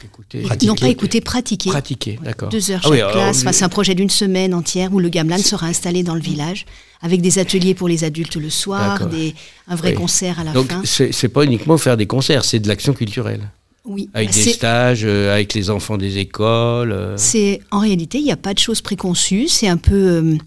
euh, 0.05 0.41
écoutez, 0.43 0.65
non 0.67 0.75
pas 0.75 0.87
pratiquer. 1.21 1.69
pratiquer, 1.69 2.19
d'accord. 2.23 2.49
Deux 2.49 2.71
heures 2.71 2.81
Ah 2.83 2.87
chaque 2.89 2.91
oui, 3.07 3.11
classe. 3.11 3.39
Enfin, 3.41 3.51
c'est 3.51 3.65
un 3.65 3.69
projet 3.69 3.95
d'une 3.95 4.09
semaine 4.09 4.53
entière 4.53 4.93
où 4.93 4.99
le 4.99 5.09
gamelan 5.09 5.37
sera 5.37 5.67
installé 5.67 6.03
dans 6.03 6.15
le 6.15 6.21
village 6.21 6.65
avec 7.01 7.21
des 7.21 7.39
ateliers 7.39 7.73
pour 7.75 7.87
les 7.87 8.03
adultes 8.03 8.35
le 8.35 8.49
soir, 8.49 9.07
des, 9.07 9.35
un 9.67 9.75
vrai 9.75 9.89
Oui. 9.91 9.95
concert 9.95 10.39
à 10.39 10.43
la 10.43 10.51
Donc 10.53 10.71
fin. 10.71 10.81
c'est 10.85 11.11
c'est 11.11 11.29
pas 11.29 11.43
uniquement 11.43 11.77
faire 11.77 11.97
des 11.97 12.07
concerts, 12.07 12.45
c'est 12.45 12.59
de 12.59 12.67
l'action 12.67 12.93
culturelle. 12.93 13.49
Oui, 13.87 14.09
Avec 14.15 14.29
bah, 14.29 14.35
des 14.35 14.51
stages, 14.53 15.01
euh, 15.05 15.31
avec 15.31 15.53
les 15.53 15.69
enfants 15.69 15.97
des 15.97 16.17
écoles. 16.17 16.91
euh. 16.91 17.13
C'est 17.17 17.61
en 17.69 17.79
réalité, 17.79 18.17
il 18.17 18.23
n'y 18.23 18.31
a 18.31 18.37
pas 18.37 18.55
de 18.55 18.59
choses 18.59 18.81
préconçues. 18.81 19.47
C'est 19.47 19.67
un 19.67 19.77
peu 19.77 19.93
euh, 19.95 20.37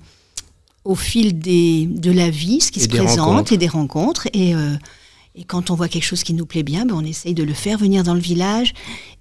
au 0.84 0.96
fil 0.96 1.38
des, 1.38 1.86
de 1.86 2.10
la 2.10 2.30
vie, 2.30 2.60
ce 2.60 2.72
qui 2.72 2.80
Et 2.80 2.82
se 2.82 2.88
présente 2.88 3.20
rencontres. 3.20 3.52
et 3.52 3.56
des 3.56 3.68
rencontres. 3.68 4.26
Et, 4.32 4.56
euh, 4.56 4.70
et 5.40 5.44
quand 5.44 5.70
on 5.70 5.74
voit 5.74 5.88
quelque 5.88 6.04
chose 6.04 6.24
qui 6.24 6.34
nous 6.34 6.46
plaît 6.46 6.62
bien, 6.64 6.84
ben, 6.84 6.94
on 6.94 7.04
essaye 7.04 7.32
de 7.34 7.44
le 7.44 7.54
faire 7.54 7.78
venir 7.78 8.02
dans 8.02 8.14
le 8.14 8.20
village 8.20 8.72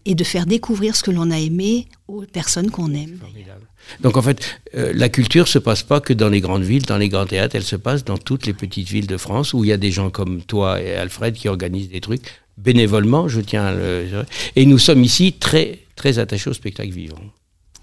et 0.05 0.15
de 0.15 0.23
faire 0.23 0.45
découvrir 0.45 0.95
ce 0.95 1.03
que 1.03 1.11
l'on 1.11 1.29
a 1.31 1.37
aimé 1.39 1.87
aux 2.07 2.21
personnes 2.23 2.71
qu'on 2.71 2.93
aime. 2.93 3.17
Formidable. 3.19 3.67
Donc 4.01 4.17
en 4.17 4.21
fait, 4.21 4.59
euh, 4.75 4.91
la 4.95 5.09
culture 5.09 5.47
se 5.47 5.59
passe 5.59 5.83
pas 5.83 6.01
que 6.01 6.13
dans 6.13 6.29
les 6.29 6.41
grandes 6.41 6.63
villes, 6.63 6.83
dans 6.83 6.97
les 6.97 7.09
grands 7.09 7.25
théâtres, 7.27 7.55
elle 7.55 7.63
se 7.63 7.75
passe 7.75 8.03
dans 8.03 8.17
toutes 8.17 8.45
les 8.47 8.53
petites 8.53 8.89
villes 8.89 9.07
de 9.07 9.17
France 9.17 9.53
où 9.53 9.63
il 9.63 9.67
y 9.67 9.71
a 9.73 9.77
des 9.77 9.91
gens 9.91 10.09
comme 10.09 10.41
toi 10.41 10.81
et 10.81 10.95
Alfred 10.95 11.33
qui 11.35 11.47
organisent 11.49 11.89
des 11.89 12.01
trucs 12.01 12.23
bénévolement, 12.57 13.27
je 13.27 13.39
tiens 13.39 13.65
à 13.65 13.71
le... 13.73 14.25
Et 14.55 14.65
nous 14.65 14.79
sommes 14.79 15.03
ici 15.03 15.33
très 15.33 15.79
très 15.95 16.17
attachés 16.19 16.49
au 16.49 16.53
spectacle 16.53 16.89
vivant. 16.91 17.19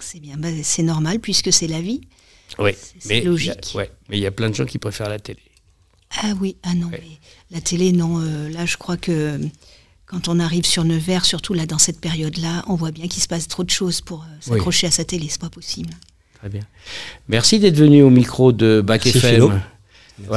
C'est 0.01 0.19
bien, 0.21 0.37
ben, 0.37 0.53
c'est 0.65 0.83
normal 0.83 1.21
puisque 1.21 1.53
c'est 1.53 1.69
la 1.69 1.81
vie. 1.81 2.01
Oui, 2.59 2.73
C'est 2.99 3.21
a- 3.23 3.25
logique. 3.25 3.73
ouais, 3.77 3.91
mais 4.09 4.19
il 4.19 4.21
y 4.21 4.27
a 4.27 4.31
plein 4.33 4.51
de 4.51 4.55
gens 4.55 4.67
qui 4.67 4.79
préfèrent 4.79 5.09
la 5.09 5.19
télé. 5.21 5.39
Ah 6.23 6.33
oui, 6.41 6.57
ah 6.63 6.75
non, 6.75 6.89
Ouais. 6.89 7.01
mais 7.03 7.19
la 7.55 7.61
télé, 7.61 7.93
non. 7.93 8.21
euh, 8.21 8.51
là, 8.51 8.67
je 8.67 8.77
crois 8.77 8.97
que 8.97 9.39
quand 10.07 10.29
on 10.29 10.39
arrive 10.39 10.67
sur 10.67 10.85
Nevers, 10.85 11.25
surtout 11.25 11.55
là 11.55 11.67
dans 11.67 11.79
cette 11.79 12.01
période-là, 12.01 12.65
on 12.67 12.75
voit 12.75 12.91
bien 12.91 13.09
qu'il 13.09 13.23
se 13.23 13.29
passe 13.29 13.49
trop 13.49 13.65
de 13.65 13.71
choses 13.71 14.01
pour 14.01 14.21
euh, 14.23 14.27
Oui. 14.49 14.57
s'accrocher 14.59 14.87
à 14.89 14.91
sa 14.91 15.05
télé. 15.05 15.29
C'est 15.31 15.41
pas 15.41 15.49
possible. 15.51 15.91
Très 16.39 16.49
bien. 16.51 16.63
Merci 17.29 17.59
d'être 17.59 17.77
venu 17.77 18.03
au 18.03 18.11
micro 18.11 18.53
de 18.53 18.83
Bac 18.85 19.07
FM. 19.07 19.61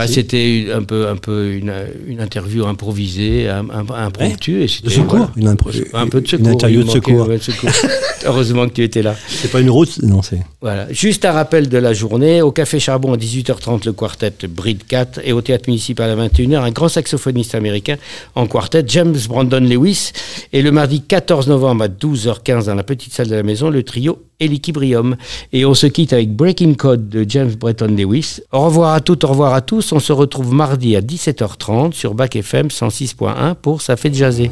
C'était 0.07 0.67
un 0.73 0.83
peu, 0.83 1.07
un 1.07 1.15
peu 1.17 1.53
une, 1.53 1.71
une 2.07 2.19
interview 2.19 2.65
improvisée, 2.65 3.47
impromptue. 3.47 4.63
et 4.63 4.67
De 4.83 4.89
secours, 4.89 5.09
voilà. 5.09 5.31
une, 5.35 5.47
impro- 5.49 5.71
Un 5.93 6.07
peu 6.07 6.19
de 6.21 6.25
une 6.25 6.29
secours. 6.31 6.47
interview 6.49 6.79
il 6.81 6.85
de 6.87 6.91
secours. 6.91 7.27
ouais, 7.27 7.37
de 7.37 7.43
secours. 7.43 7.69
Heureusement 8.25 8.67
que 8.67 8.73
tu 8.73 8.83
étais 8.83 9.01
là. 9.03 9.15
C'est 9.27 9.51
pas 9.51 9.61
une 9.61 9.69
route, 9.69 10.01
non, 10.01 10.21
c'est. 10.21 10.39
Voilà. 10.61 10.91
Juste 10.91 11.25
un 11.25 11.31
rappel 11.31 11.69
de 11.69 11.77
la 11.77 11.93
journée. 11.93 12.41
Au 12.41 12.51
Café 12.51 12.79
Charbon 12.79 13.13
à 13.13 13.17
18h30, 13.17 13.85
le 13.85 13.93
quartet 13.93 14.33
Breed 14.47 14.85
4. 14.87 15.21
Et 15.23 15.31
au 15.31 15.41
Théâtre 15.41 15.65
Municipal 15.67 16.09
à 16.09 16.27
21h, 16.27 16.57
un 16.57 16.71
grand 16.71 16.89
saxophoniste 16.89 17.53
américain 17.55 17.97
en 18.35 18.47
quartet, 18.47 18.83
James 18.87 19.15
Brandon 19.29 19.59
Lewis. 19.61 20.11
Et 20.53 20.61
le 20.63 20.71
mardi 20.71 21.01
14 21.01 21.47
novembre 21.47 21.83
à 21.83 21.87
12h15 21.87 22.65
dans 22.65 22.75
la 22.75 22.83
petite 22.83 23.13
salle 23.13 23.27
de 23.29 23.35
la 23.35 23.43
maison, 23.43 23.69
le 23.69 23.83
trio 23.83 24.19
Eliquibrium. 24.39 25.15
Et 25.53 25.65
on 25.65 25.73
se 25.73 25.87
quitte 25.87 26.13
avec 26.13 26.35
Breaking 26.35 26.73
Code 26.75 27.09
de 27.09 27.25
James 27.27 27.53
Breton 27.55 27.87
Lewis. 27.87 28.39
Au 28.51 28.61
revoir 28.65 28.93
à 28.93 29.01
toutes, 29.01 29.23
au 29.23 29.29
revoir 29.29 29.53
à 29.53 29.61
tous. 29.61 29.91
On 29.91 29.99
se 29.99 30.13
retrouve 30.13 30.53
mardi 30.53 30.95
à 30.95 31.01
17h30 31.01 31.93
sur 31.93 32.13
Bac 32.13 32.35
FM 32.35 32.67
106.1 32.67 33.55
pour 33.55 33.81
Ça 33.81 33.95
fait 33.95 34.13
jaser. 34.13 34.51